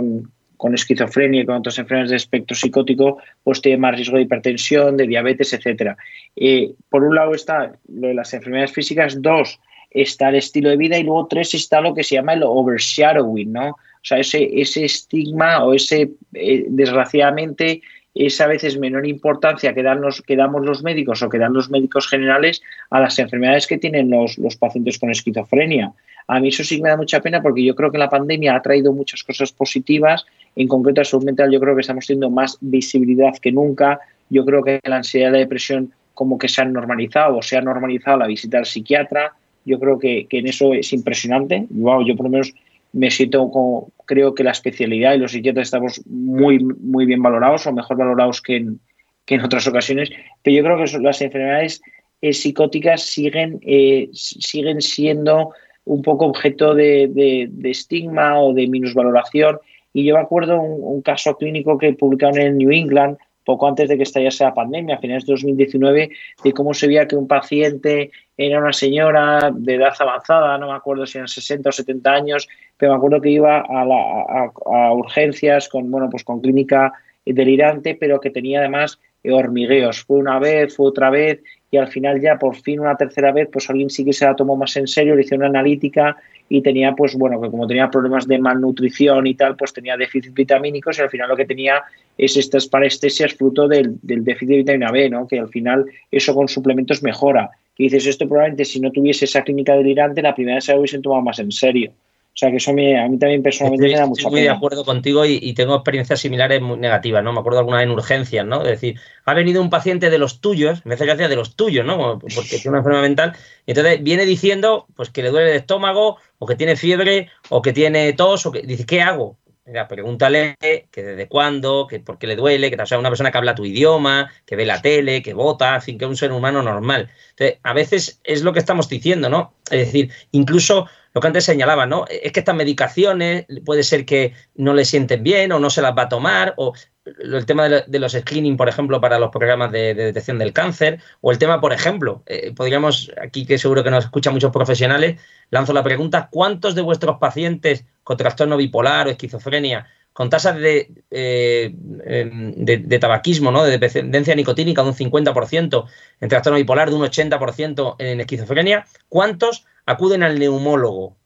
esquizofrenia 0.75 1.43
y 1.43 1.47
con 1.47 1.57
otras 1.57 1.79
enfermedades 1.79 2.11
de 2.11 2.17
espectro 2.17 2.57
psicótico, 2.57 3.19
pues 3.45 3.61
tiene 3.61 3.79
más 3.79 3.95
riesgo 3.95 4.17
de 4.17 4.23
hipertensión, 4.23 4.97
de 4.97 5.07
diabetes, 5.07 5.53
etcétera. 5.53 5.97
Eh, 6.35 6.73
por 6.89 7.05
un 7.05 7.15
lado 7.15 7.35
está 7.35 7.73
lo 7.89 8.09
de 8.09 8.15
las 8.15 8.33
enfermedades 8.35 8.73
físicas, 8.73 9.21
dos 9.21 9.59
está 9.91 10.29
el 10.29 10.37
estilo 10.37 10.69
de 10.69 10.77
vida 10.77 10.99
y 10.99 11.05
luego 11.05 11.27
tres 11.27 11.55
está 11.55 11.81
lo 11.81 11.95
que 11.95 12.05
se 12.05 12.17
llama 12.17 12.35
el 12.35 12.43
overshadowing, 12.43 13.53
¿no? 13.53 13.71
O 13.71 14.09
sea, 14.09 14.19
ese, 14.19 14.49
ese 14.61 14.85
estigma 14.85 15.65
o 15.65 15.75
ese, 15.75 16.11
eh, 16.35 16.65
desgraciadamente, 16.69 17.81
esa 18.17 18.45
a 18.45 18.49
veces 18.49 18.79
menor 18.79 19.07
importancia 19.07 19.75
que, 19.75 19.83
dan 19.83 20.01
los, 20.01 20.23
que 20.23 20.37
damos 20.37 20.65
los 20.65 20.83
médicos 20.83 21.23
o 21.23 21.29
que 21.29 21.39
dan 21.39 21.53
los 21.53 21.71
médicos 21.71 22.09
generales 22.09 22.63
a 22.91 23.01
las 23.01 23.19
enfermedades 23.19 23.67
que 23.67 23.79
tienen 23.79 24.11
los, 24.11 24.39
los 24.39 24.57
pacientes 24.57 24.99
con 24.99 25.11
esquizofrenia. 25.11 25.93
A 26.29 26.41
mí 26.41 26.49
eso 26.49 26.65
sí 26.65 26.81
me 26.81 26.89
da 26.89 26.97
mucha 26.97 27.21
pena 27.21 27.41
porque 27.43 27.63
yo 27.63 27.75
creo 27.75 27.93
que 27.93 27.99
la 27.99 28.09
pandemia 28.09 28.57
ha 28.57 28.63
traído 28.63 28.93
muchas 28.93 29.23
cosas 29.23 29.53
positivas. 29.53 30.27
En 30.57 30.67
concreto, 30.67 31.01
a 31.01 31.05
salud 31.05 31.25
mental, 31.25 31.53
yo 31.53 31.61
creo 31.61 31.75
que 31.75 31.83
estamos 31.83 32.07
teniendo 32.07 32.31
más 32.31 32.59
visibilidad 32.61 33.37
que 33.41 33.53
nunca. 33.53 34.01
Yo 34.31 34.45
creo 34.45 34.63
que 34.63 34.81
la 34.85 34.97
ansiedad 34.97 35.29
y 35.29 35.33
la 35.33 35.39
depresión 35.39 35.93
como 36.15 36.39
que 36.39 36.49
se 36.49 36.63
han 36.63 36.73
normalizado 36.73 37.37
o 37.37 37.43
se 37.43 37.57
ha 37.57 37.61
normalizado 37.61 38.19
la 38.19 38.27
visita 38.27 38.59
al 38.59 38.67
psiquiatra. 38.67 39.35
Yo 39.65 39.79
creo 39.79 39.99
que, 39.99 40.27
en 40.31 40.47
eso 40.47 40.73
es 40.73 40.93
impresionante. 40.93 41.67
yo 41.71 42.17
por 42.17 42.25
lo 42.25 42.31
menos 42.31 42.55
me 42.97 43.11
siento 43.11 43.51
como, 43.51 43.93
creo 44.07 44.35
que 44.35 44.43
la 44.43 44.53
especialidad 44.53 45.15
y 45.15 45.19
los 45.19 45.33
psiquiatras 45.33 45.67
estamos 45.67 46.01
muy, 46.07 46.59
muy 46.59 47.05
bien 47.05 47.23
valorados 47.23 47.67
o 47.67 47.73
mejor 47.73 47.99
valorados 47.99 48.41
que 48.41 48.57
en, 48.57 48.81
que 49.27 49.35
en 49.35 49.43
otras 49.43 49.67
ocasiones. 49.67 50.11
Pero 50.43 50.57
yo 50.57 50.65
creo 50.65 50.79
que 50.79 50.99
las 51.01 51.21
enfermedades 51.21 51.83
eh, 52.23 52.33
psicóticas 52.33 53.03
siguen, 53.03 53.61
eh, 53.63 54.09
siguen 54.13 54.81
siendo 54.81 55.51
un 55.85 56.01
poco 56.01 56.25
objeto 56.25 56.75
de, 56.75 57.51
estigma 57.65 58.41
o 58.41 58.55
de 58.55 58.67
minusvaloración. 58.67 59.59
Y 59.93 60.05
yo 60.05 60.15
me 60.15 60.21
acuerdo 60.23 60.59
un, 60.59 60.81
un 60.83 61.03
caso 61.03 61.37
clínico 61.37 61.77
que 61.77 61.93
publicaron 61.93 62.39
en 62.39 62.57
New 62.57 62.73
England 62.73 63.19
poco 63.45 63.69
antes 63.69 63.91
de 63.91 63.97
que 63.97 64.05
estallase 64.05 64.43
la 64.43 64.55
pandemia, 64.55 64.97
a 64.97 64.99
finales 64.99 65.25
de 65.27 65.35
2019, 65.35 66.11
de 66.43 66.53
cómo 66.53 66.75
se 66.75 66.89
veía 66.89 67.07
que 67.07 67.15
un 67.15 67.29
paciente 67.29 68.11
era 68.37 68.59
una 68.59 68.73
señora 68.73 69.51
de 69.53 69.75
edad 69.75 69.95
avanzada, 69.99 70.59
no 70.59 70.69
me 70.69 70.75
acuerdo 70.75 71.07
si 71.07 71.19
eran 71.19 71.29
60 71.29 71.69
o 71.69 71.73
70 71.73 72.13
años, 72.13 72.49
pero 72.77 72.93
me 72.93 72.99
acuerdo 72.99 73.21
que 73.21 73.31
iba 73.31 73.59
a, 73.59 74.51
a 74.67 74.93
urgencias 74.93 75.69
con, 75.69 75.91
bueno, 75.91 76.11
pues 76.11 76.25
con 76.25 76.41
clínica 76.41 76.93
delirante, 77.25 77.97
pero 77.99 78.21
que 78.21 78.31
tenía 78.31 78.61
además 78.61 78.99
hormigueos. 79.33 80.05
Fue 80.05 80.19
una 80.19 80.39
vez, 80.39 80.75
fue 80.75 80.87
otra 80.87 81.11
vez, 81.11 81.43
y 81.71 81.77
al 81.77 81.89
final 81.89 82.21
ya 82.21 82.39
por 82.39 82.57
fin 82.57 82.81
una 82.81 82.97
tercera 82.97 83.33
vez, 83.33 83.49
pues 83.53 83.69
alguien 83.69 83.91
sí 83.91 84.05
que 84.05 84.13
se 84.13 84.25
la 84.25 84.37
tomó 84.37 84.57
más 84.57 84.77
en 84.77 84.87
serio, 84.87 85.17
le 85.17 85.23
hizo 85.23 85.35
una 85.35 85.47
analítica 85.47 86.17
y 86.49 86.63
tenía, 86.63 86.93
pues 86.93 87.17
bueno, 87.17 87.41
que 87.41 87.51
como 87.51 87.67
tenía 87.67 87.91
problemas 87.91 88.29
de 88.29 88.39
malnutrición 88.39 89.27
y 89.27 89.35
tal, 89.35 89.57
pues 89.57 89.73
tenía 89.73 89.97
déficit 89.97 90.33
vitamínicos 90.33 90.99
y 90.99 91.03
al 91.03 91.11
final 91.11 91.29
lo 91.29 91.37
que 91.37 91.45
tenía 91.45 91.83
es 92.17 92.37
estas 92.37 92.69
parestesias 92.69 93.35
fruto 93.35 93.67
del, 93.67 93.99
del 94.03 94.25
déficit 94.25 94.49
de 94.49 94.57
vitamina 94.59 94.93
B, 94.93 95.11
¿no? 95.11 95.27
Que 95.27 95.41
al 95.41 95.49
final 95.49 95.87
eso 96.11 96.35
con 96.35 96.47
suplementos 96.47 97.03
mejora. 97.03 97.51
Y 97.79 97.85
dices, 97.85 98.07
esto 98.07 98.27
probablemente 98.27 98.65
si 98.65 98.81
no 98.81 98.91
tuviese 98.91 99.27
esa 99.27 99.43
clínica 99.43 99.75
delirante, 99.75 100.23
la 100.23 100.35
primera 100.35 100.57
vez 100.57 100.65
se 100.65 100.73
lo 100.73 100.79
hubiesen 100.79 101.03
tomado 101.03 101.23
más 101.23 101.39
en 101.39 101.53
serio. 101.53 101.93
O 102.37 102.39
sea, 102.39 102.51
que 102.51 102.59
eso 102.59 102.71
a 102.71 102.75
mí 102.75 103.19
también 103.19 103.43
personalmente 103.43 103.87
me 103.87 103.95
da 103.95 104.05
mucha 104.05 104.21
Estoy 104.21 104.33
muy 104.33 104.43
de 104.43 104.51
acuerdo 104.51 104.85
contigo 104.85 105.25
y, 105.25 105.55
tengo 105.55 105.75
experiencias 105.75 106.21
similares 106.21 106.61
muy 106.61 106.77
negativas, 106.77 107.25
¿no? 107.25 107.33
Me 107.33 107.41
acuerdo 107.41 107.61
alguna 107.61 107.83
en 107.83 107.91
urgencias, 107.91 108.45
¿no? 108.45 108.61
Es 108.61 108.69
decir, 108.69 109.01
ha 109.25 109.33
venido 109.33 109.63
un 109.63 109.71
paciente 109.71 110.11
de 110.11 110.19
los 110.19 110.43
tuyos, 110.43 110.85
me 110.85 110.95
hace 110.97 111.07
gracia 111.07 111.29
de 111.29 111.37
los 111.37 111.57
tuyos, 111.57 111.87
¿no? 111.87 112.19
Porque 112.19 112.59
tiene 112.59 112.69
una 112.69 112.79
enfermedad 112.79 113.03
mental, 113.05 113.33
y 113.65 113.71
entonces 113.71 114.03
viene 114.03 114.27
diciendo, 114.27 114.87
pues 114.95 115.09
que 115.09 115.23
le 115.23 115.31
duele 115.31 115.53
el 115.53 115.57
estómago, 115.57 116.19
o 116.39 116.47
que 116.47 116.57
tiene 116.57 116.77
fiebre, 116.77 117.31
o 117.49 117.63
que 117.63 117.73
tiene 117.73 118.13
tos, 118.13 118.45
o 118.45 118.53
que 118.53 118.61
dice, 118.61 118.85
¿qué 118.85 119.01
hago? 119.01 119.39
Mira, 119.67 119.89
pregúntale 119.89 120.57
que 120.61 121.03
desde 121.03 121.27
cuándo, 121.27 121.89
que 121.89 121.99
por 121.99 122.19
qué 122.19 122.29
le 122.29 122.37
duele, 122.37 122.71
que 122.71 122.81
o 122.81 122.87
sea 122.87 123.01
una 123.01 123.09
persona 123.09 123.33
que 123.33 123.39
habla 123.39 123.57
tu 123.57 123.65
idioma, 123.65 124.31
que 124.45 124.55
ve 124.55 124.65
la 124.65 124.81
tele, 124.81 125.23
que 125.23 125.35
vota, 125.35 125.75
en 125.75 125.83
fin, 125.83 125.99
que 125.99 126.05
es 126.05 126.09
un 126.09 126.17
ser 126.17 126.31
humano 126.31 126.63
normal. 126.63 127.11
Entonces, 127.31 127.59
a 127.65 127.73
veces 127.73 128.21
es 128.23 128.43
lo 128.43 128.53
que 128.53 128.61
estamos 128.61 128.89
diciendo, 128.89 129.29
¿no? 129.29 129.55
Es 129.69 129.87
decir, 129.87 130.13
incluso 130.31 130.87
lo 131.17 131.23
que 131.23 131.29
antes 131.29 131.45
señalaba, 131.45 131.87
¿no? 131.87 132.05
Es 132.11 132.31
que 132.31 132.41
estas 132.41 132.55
medicaciones 132.55 133.47
puede 133.65 133.85
ser 133.85 134.05
que 134.05 134.35
no 134.55 134.75
le 134.75 134.85
sienten 134.85 135.23
bien 135.23 135.51
o 135.51 135.59
no 135.59 135.71
se 135.71 135.81
las 135.81 135.97
va 135.97 136.03
a 136.03 136.09
tomar, 136.11 136.53
o 136.59 136.75
el 137.07 137.47
tema 137.47 137.71
de, 137.71 137.99
los 137.99 138.13
screening, 138.13 138.59
por 138.59 138.69
ejemplo, 138.69 139.01
para 139.01 139.19
los 139.19 139.31
programas 139.31 139.73
de, 139.73 139.95
detección 139.95 140.39
del 140.39 140.53
cáncer, 140.53 141.01
o 141.23 141.31
el 141.33 141.39
tema, 141.39 141.59
por 141.59 141.73
ejemplo, 141.73 142.23
eh, 142.27 142.53
podríamos, 142.55 143.11
aquí 143.19 143.47
que 143.47 143.57
seguro 143.57 143.83
que 143.83 143.91
nos 143.91 144.05
escuchan 144.05 144.35
muchos 144.35 144.53
profesionales, 144.53 145.19
lanzo 145.49 145.73
la 145.73 145.83
pregunta, 145.83 146.29
¿cuántos 146.31 146.75
de 146.75 146.83
vuestros 146.83 147.17
pacientes 147.19 147.87
con 148.03 148.19
trastorno 148.19 148.59
bipolar 148.59 149.07
o 149.07 149.11
esquizofrenia, 149.11 149.87
con 150.17 150.31
tasas 150.31 150.57
de, 150.57 150.91
eh, 151.11 151.75
em, 152.07 152.55
de, 152.57 152.99
tabaquismo, 152.99 153.51
¿no? 153.51 153.63
de 153.65 153.77
dependencia 153.77 154.35
nicotínica 154.35 154.83
de 154.83 154.89
un 154.89 154.95
50%, 154.95 155.85
en 156.23 156.29
trastorno 156.31 156.57
bipolar 156.57 156.89
de 156.89 156.97
un 156.97 157.03
80% 157.03 157.97
en 157.99 158.21
esquizofrenia, 158.21 158.87
¿cuántos 159.11 159.67
acuden 159.85 160.23
al 160.23 160.39
neumólogo? 160.39 161.19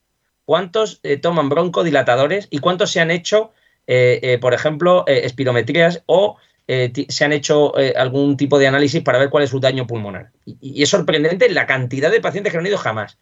¿Cuántos 0.45 0.99
eh, 1.05 1.19
toman 1.19 1.49
broncodilatadores 1.49 2.49
y 2.51 2.59
cuántos 2.59 2.91
se 2.91 2.99
han 2.99 3.13
hecho, 3.13 3.53
eh, 3.87 4.39
por 4.41 4.55
ejemplo, 4.55 5.05
espirometrías 5.07 6.03
o 6.07 6.39
se 6.67 7.25
han 7.25 7.33
hecho 7.33 7.73
algún 7.97 8.37
tipo 8.37 8.59
de 8.59 8.67
análisis 8.67 9.03
para 9.03 9.19
ver 9.19 9.31
cuál 9.31 9.45
es 9.45 9.51
su 9.51 9.61
daño 9.61 9.87
pulmonar? 9.87 10.33
Y, 10.45 10.83
es 10.83 10.89
sorprendente 10.89 11.49
la 11.49 11.67
cantidad 11.67 12.11
de 12.11 12.21
pacientes 12.21 12.51
que 12.51 12.57
no 12.57 12.63
han 12.63 12.67
ido 12.67 12.79
jamás. 12.79 13.19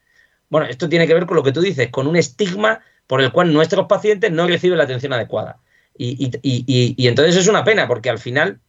Bueno, 0.49 0.65
esto 0.65 0.89
tiene 0.89 1.05
que 1.05 1.13
ver 1.13 1.27
con 1.27 1.37
lo 1.37 1.43
que 1.43 1.51
tú 1.51 1.61
dices, 1.61 1.89
con 1.91 2.07
un 2.07 2.15
estigma 2.15 2.81
por 3.09 3.21
el 3.21 3.31
cual 3.31 3.51
nuestros 3.51 3.87
pacientes 3.87 4.31
no 4.31 4.45
reciben 4.45 4.77
la 4.77 4.83
atención 4.83 5.11
adecuada. 5.11 5.57
Y, 5.97 7.07
entonces 7.07 7.35
es 7.35 7.47
una 7.47 7.63
pena, 7.63 7.87
porque 7.87 8.09
al 8.09 8.19
final 8.19 8.59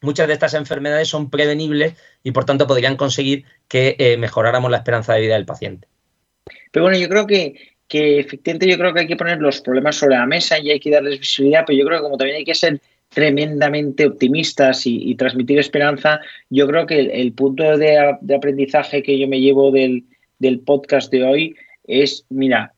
muchas 0.00 0.26
de 0.26 0.32
estas 0.32 0.54
enfermedades 0.54 1.08
son 1.08 1.28
prevenibles 1.28 1.94
y 2.24 2.32
por 2.32 2.46
tanto 2.46 2.66
podrían 2.66 2.96
conseguir 2.96 3.44
que 3.68 4.16
mejoráramos 4.18 4.70
la 4.70 4.78
esperanza 4.78 5.12
de 5.12 5.20
vida 5.20 5.34
del 5.34 5.44
paciente. 5.44 5.86
Pero 6.72 6.86
bueno, 6.86 6.98
yo 6.98 7.08
creo 7.08 7.26
que, 7.26 7.76
que 7.86 8.18
efectivamente 8.18 8.66
yo 8.66 8.78
creo 8.78 8.94
que 8.94 9.00
hay 9.00 9.06
que 9.06 9.16
poner 9.16 9.40
los 9.40 9.60
problemas 9.60 9.96
sobre 9.96 10.16
la 10.16 10.26
mesa 10.26 10.58
y 10.58 10.70
hay 10.70 10.80
que 10.80 10.90
darles 10.90 11.20
visibilidad, 11.20 11.64
pero 11.66 11.78
yo 11.78 11.84
creo 11.84 11.98
que 11.98 12.02
como 12.02 12.16
también 12.16 12.38
hay 12.38 12.44
que 12.44 12.54
ser 12.54 12.80
tremendamente 13.10 14.06
optimistas 14.06 14.86
y, 14.86 15.14
transmitir 15.14 15.58
esperanza, 15.58 16.20
yo 16.50 16.66
creo 16.66 16.86
que 16.86 17.00
el, 17.00 17.32
punto 17.32 17.76
de, 17.78 17.98
aprendizaje 17.98 19.02
que 19.02 19.18
yo 19.18 19.28
me 19.28 19.40
llevo 19.40 19.70
del, 19.70 20.04
podcast 20.64 21.10
de 21.10 21.24
hoy 21.24 21.56
es, 21.84 22.26
mira, 22.28 22.74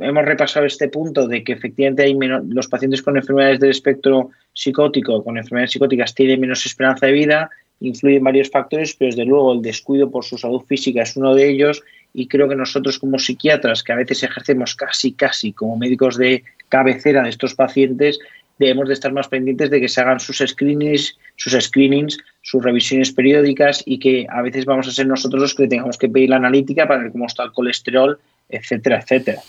hemos 0.00 0.24
repasado 0.24 0.66
este 0.66 0.88
punto 0.88 1.28
de 1.28 1.44
que 1.44 1.52
efectivamente 1.52 2.02
hay 2.02 2.14
menos, 2.14 2.44
los 2.46 2.68
pacientes 2.68 3.02
con 3.02 3.16
enfermedades 3.16 3.60
del 3.60 3.70
espectro 3.70 4.30
psicótico, 4.52 5.22
con 5.22 5.36
enfermedades 5.36 5.72
psicóticas, 5.72 6.14
tienen 6.14 6.40
menos 6.40 6.64
esperanza 6.64 7.06
de 7.06 7.12
vida, 7.12 7.50
influyen 7.80 8.24
varios 8.24 8.50
factores, 8.50 8.94
pero 8.94 9.10
desde 9.10 9.24
luego 9.24 9.52
el 9.52 9.62
descuido 9.62 10.10
por 10.10 10.24
su 10.24 10.38
salud 10.38 10.62
física 10.62 11.02
es 11.02 11.16
uno 11.16 11.34
de 11.34 11.48
ellos 11.48 11.82
y 12.12 12.26
creo 12.26 12.48
que 12.48 12.56
nosotros 12.56 12.98
como 12.98 13.18
psiquiatras, 13.18 13.82
que 13.82 13.92
a 13.92 13.96
veces 13.96 14.22
ejercemos 14.22 14.74
casi, 14.74 15.12
casi 15.12 15.52
como 15.52 15.76
médicos 15.76 16.16
de 16.16 16.42
cabecera 16.68 17.22
de 17.22 17.30
estos 17.30 17.54
pacientes, 17.54 18.18
debemos 18.58 18.88
de 18.88 18.94
estar 18.94 19.12
más 19.12 19.28
pendientes 19.28 19.70
de 19.70 19.80
que 19.80 19.88
se 19.88 20.00
hagan 20.02 20.20
sus 20.20 20.38
screenings, 20.38 21.16
sus 21.36 21.52
screenings, 21.52 22.18
sus 22.42 22.62
revisiones 22.62 23.10
periódicas 23.10 23.82
y 23.86 23.98
que 23.98 24.26
a 24.28 24.42
veces 24.42 24.66
vamos 24.66 24.86
a 24.86 24.90
ser 24.90 25.06
nosotros 25.06 25.40
los 25.40 25.54
que 25.54 25.66
tengamos 25.66 25.96
que 25.96 26.10
pedir 26.10 26.28
la 26.28 26.36
analítica 26.36 26.86
para 26.86 27.02
ver 27.02 27.12
cómo 27.12 27.26
está 27.26 27.44
el 27.44 27.52
colesterol, 27.52 28.18
etcétera, 28.50 29.00
etcétera. 29.00 29.40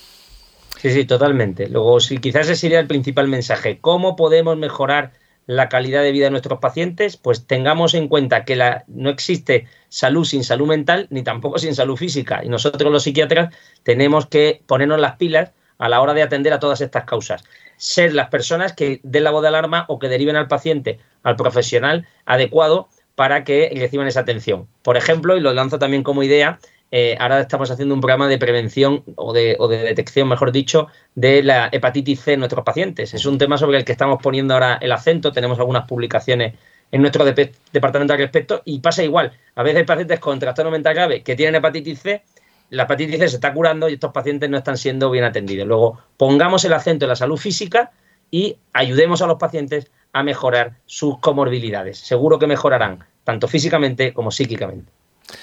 Sí, 0.78 0.92
sí, 0.92 1.06
totalmente. 1.06 1.68
Luego, 1.70 2.00
si 2.00 2.18
quizás 2.18 2.46
ese 2.48 2.56
sería 2.56 2.80
el 2.80 2.88
principal 2.88 3.28
mensaje. 3.28 3.80
¿Cómo 3.80 4.16
podemos 4.16 4.58
mejorar 4.58 5.12
la 5.48 5.70
calidad 5.70 6.04
de 6.04 6.12
vida 6.12 6.26
de 6.26 6.32
nuestros 6.32 6.60
pacientes, 6.60 7.18
pues 7.18 7.46
tengamos 7.46 7.94
en 7.94 8.08
cuenta 8.08 8.46
que 8.46 8.56
la, 8.56 8.84
no 8.88 9.10
existe 9.10 9.68
salud 9.90 10.24
sin 10.24 10.44
salud 10.44 10.68
mental 10.68 11.08
ni 11.10 11.24
tampoco 11.24 11.58
sin 11.58 11.76
salud 11.76 11.98
física. 11.98 12.42
Y 12.44 12.50
nosotros 12.50 12.92
los 12.92 13.04
psiquiatras 13.04 13.54
tenemos 13.84 14.28
que 14.28 14.62
ponernos 14.66 15.00
las 15.00 15.18
pilas 15.18 15.52
a 15.78 15.90
la 15.90 16.00
hora 16.00 16.14
de 16.14 16.22
atender 16.22 16.54
a 16.54 16.60
todas 16.60 16.82
estas 16.82 17.06
causas. 17.06 17.44
Ser 17.76 18.14
las 18.14 18.30
personas 18.30 18.74
que 18.74 19.02
den 19.04 19.24
la 19.24 19.32
voz 19.32 19.42
de 19.42 19.48
alarma 19.48 19.86
o 19.88 19.98
que 20.00 20.08
deriven 20.08 20.36
al 20.36 20.48
paciente 20.48 21.00
al 21.24 21.36
profesional 21.36 22.08
adecuado 22.26 22.90
para 23.16 23.44
que 23.44 23.72
reciban 23.76 24.08
esa 24.08 24.22
atención. 24.22 24.68
Por 24.84 24.96
ejemplo, 24.96 25.36
y 25.36 25.42
lo 25.42 25.54
lanzo 25.54 25.80
también 25.80 26.04
como 26.04 26.24
idea, 26.24 26.60
eh, 26.92 27.16
ahora 27.20 27.40
estamos 27.40 27.72
haciendo 27.72 27.96
un 27.96 28.02
programa 28.02 28.28
de 28.28 28.38
prevención 28.38 29.04
o 29.16 29.32
de, 29.32 29.56
o 29.60 29.70
de, 29.70 29.78
detección, 29.78 30.28
mejor 30.28 30.52
dicho, 30.52 30.88
de 31.16 31.42
la 31.42 31.70
hepatitis 31.72 32.20
C 32.20 32.34
en 32.34 32.40
nuestros 32.40 32.66
pacientes. 32.66 33.14
Es 33.14 33.26
un 33.26 33.38
tema 33.38 33.58
sobre 33.58 33.78
el 33.78 33.86
que 33.86 33.94
estamos 33.94 34.22
poniendo 34.22 34.54
ahora 34.54 34.78
el 34.82 34.92
acento. 34.92 35.32
Tenemos 35.32 35.58
algunas 35.58 35.88
publicaciones 35.88 36.56
en 36.92 37.02
nuestro 37.02 37.24
departamento 37.24 38.14
al 38.14 38.20
respecto 38.20 38.62
y 38.66 38.80
pasa 38.80 39.04
igual. 39.04 39.32
A 39.56 39.64
veces 39.64 39.86
pacientes 39.86 40.20
con 40.20 40.38
trastorno 40.38 40.70
mental 40.70 40.94
grave 40.94 41.24
que 41.24 41.38
tienen 41.38 41.56
hepatitis 41.56 42.02
C, 42.02 42.24
la 42.70 42.84
hepatitis 42.84 43.20
C 43.20 43.30
se 43.30 43.36
está 43.36 43.54
curando 43.54 43.88
y 43.88 43.94
estos 43.94 44.12
pacientes 44.12 44.50
no 44.50 44.58
están 44.58 44.78
siendo 44.78 45.10
bien 45.10 45.24
atendidos. 45.24 45.66
Luego, 45.68 45.98
pongamos 46.18 46.66
el 46.66 46.74
acento 46.74 47.06
en 47.06 47.10
la 47.10 47.16
salud 47.16 47.38
física 47.38 47.92
y 48.30 48.58
ayudemos 48.74 49.22
a 49.22 49.28
los 49.28 49.38
pacientes 49.38 49.90
a 50.12 50.24
mejorar 50.24 50.74
sus 50.86 51.20
comorbilidades. 51.20 52.00
Seguro 52.00 52.38
que 52.38 52.48
mejorarán, 52.48 53.06
tanto 53.24 53.48
físicamente 53.48 54.14
como 54.14 54.30
psíquicamente. 54.30 54.92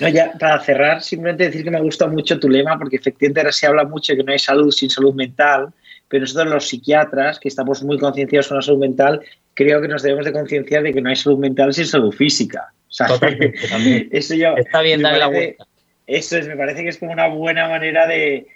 No, 0.01 0.09
ya 0.09 0.33
para 0.38 0.61
cerrar, 0.61 1.03
simplemente 1.03 1.44
decir 1.44 1.64
que 1.64 1.70
me 1.70 1.81
gusta 1.81 2.07
mucho 2.07 2.38
tu 2.38 2.48
lema, 2.48 2.79
porque 2.79 2.96
efectivamente 2.96 3.40
ahora 3.40 3.53
se 3.53 3.66
habla 3.66 3.85
mucho 3.85 4.12
de 4.12 4.18
que 4.18 4.24
no 4.24 4.33
hay 4.33 4.38
salud 4.38 4.70
sin 4.70 4.90
salud 4.90 5.14
mental, 5.14 5.68
pero 6.09 6.22
nosotros 6.22 6.53
los 6.53 6.68
psiquiatras, 6.68 7.38
que 7.38 7.48
estamos 7.48 7.83
muy 7.83 7.98
concienciados 7.98 8.48
con 8.48 8.57
la 8.57 8.62
salud 8.62 8.81
mental, 8.81 9.20
creo 9.55 9.81
que 9.81 9.88
nos 9.88 10.03
debemos 10.03 10.24
de 10.24 10.33
concienciar 10.33 10.83
de 10.83 10.92
que 10.92 11.01
no 11.01 11.11
hay 11.11 11.16
salud 11.16 11.38
mental 11.38 11.74
sin 11.74 11.87
salud 11.87 12.12
física. 12.12 12.72
eso 14.11 14.35
Está 14.57 14.81
bien 14.83 15.03
darle 15.03 15.18
la 15.18 15.27
vuelta. 15.27 15.66
Eso 16.07 16.38
es, 16.38 16.48
me 16.48 16.57
parece 16.57 16.83
que 16.83 16.88
es 16.88 16.98
como 16.98 17.12
una 17.12 17.29
buena 17.29 17.68
manera 17.68 18.07
de, 18.07 18.46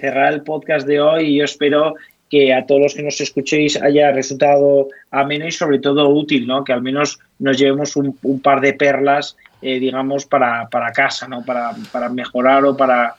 cerrar 0.00 0.32
el 0.32 0.42
podcast 0.42 0.86
de 0.86 1.00
hoy 1.00 1.24
y 1.24 1.38
yo 1.38 1.44
espero 1.44 1.94
que 2.30 2.54
a 2.54 2.64
todos 2.64 2.80
los 2.80 2.94
que 2.94 3.02
nos 3.02 3.20
escuchéis 3.20 3.80
haya 3.82 4.10
resultado 4.12 4.88
ameno 5.10 5.46
y 5.46 5.50
sobre 5.50 5.78
todo 5.78 6.08
útil, 6.08 6.46
¿no? 6.46 6.64
Que 6.64 6.72
al 6.72 6.80
menos 6.80 7.18
nos 7.38 7.58
llevemos 7.58 7.94
un, 7.96 8.16
par 8.42 8.62
de 8.62 8.72
perlas, 8.72 9.36
eh, 9.62 9.78
digamos, 9.78 10.26
para, 10.26 10.68
para, 10.68 10.92
casa, 10.92 11.28
¿no? 11.28 11.44
Para, 11.44 11.72
para 11.90 12.08
mejorar 12.08 12.64
o 12.64 12.76
para, 12.76 13.14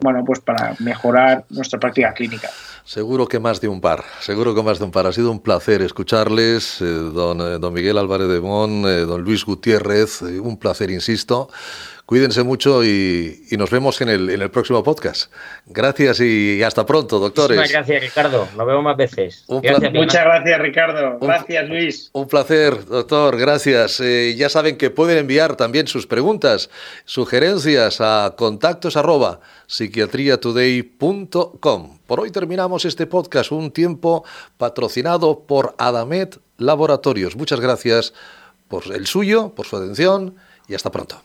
bueno, 0.00 0.24
pues 0.24 0.40
para 0.40 0.74
mejorar 0.80 1.44
nuestra 1.50 1.78
práctica 1.78 2.12
clínica. 2.12 2.50
Seguro 2.84 3.26
que 3.26 3.40
más 3.40 3.60
de 3.60 3.68
un 3.68 3.80
par, 3.80 4.04
seguro 4.20 4.54
que 4.54 4.62
más 4.62 4.78
de 4.78 4.84
un 4.84 4.90
par. 4.90 5.06
Ha 5.06 5.12
sido 5.12 5.30
un 5.30 5.40
placer 5.40 5.82
escucharles, 5.82 6.80
eh, 6.80 6.84
don, 6.84 7.40
eh, 7.40 7.58
don 7.58 7.72
Miguel 7.72 7.98
Álvarez 7.98 8.28
de 8.28 8.40
Mon, 8.40 8.82
don 8.82 9.22
Luis 9.22 9.44
Gutiérrez, 9.44 10.22
un 10.22 10.56
placer, 10.58 10.90
insisto. 10.90 11.48
Cuídense 12.06 12.42
mucho 12.44 12.82
y, 12.84 13.48
nos 13.58 13.68
vemos 13.68 14.00
en 14.00 14.08
el, 14.08 14.30
en 14.30 14.40
el, 14.40 14.48
próximo 14.48 14.80
podcast. 14.84 15.32
Gracias 15.66 16.20
y 16.20 16.62
hasta 16.62 16.86
pronto, 16.86 17.18
doctores. 17.18 17.56
Muchas 17.56 17.72
gracias, 17.72 18.00
Ricardo. 18.00 18.46
Nos 18.56 18.64
vemos 18.64 18.84
más 18.84 18.96
veces. 18.96 19.44
Muchas 19.48 20.24
gracias, 20.24 20.60
Ricardo. 20.60 21.18
Gracias, 21.20 21.68
Luis. 21.68 22.10
Un 22.12 22.28
placer, 22.28 22.84
doctor. 22.84 23.36
Gracias. 23.36 23.98
Eh, 23.98 24.36
ya 24.36 24.48
saben 24.48 24.78
que 24.78 24.90
pueden 24.90 25.18
enviar 25.18 25.56
también 25.56 25.88
sus 25.88 26.06
preguntas, 26.06 26.70
sugerencias 27.06 28.00
a 28.00 28.34
contactos 28.36 28.96
arroba 28.96 29.40
psiquiatriatoday.com. 29.66 31.98
Por 32.06 32.20
hoy 32.20 32.30
terminamos 32.30 32.84
este 32.84 33.06
podcast, 33.06 33.50
un 33.50 33.72
tiempo 33.72 34.24
patrocinado 34.58 35.40
por 35.40 35.74
Adamet 35.76 36.38
Laboratorios. 36.56 37.34
Muchas 37.34 37.58
gracias 37.58 38.14
por 38.68 38.84
el 38.94 39.08
suyo, 39.08 39.52
por 39.56 39.66
su 39.66 39.76
atención 39.76 40.36
y 40.68 40.76
hasta 40.76 40.92
pronto. 40.92 41.20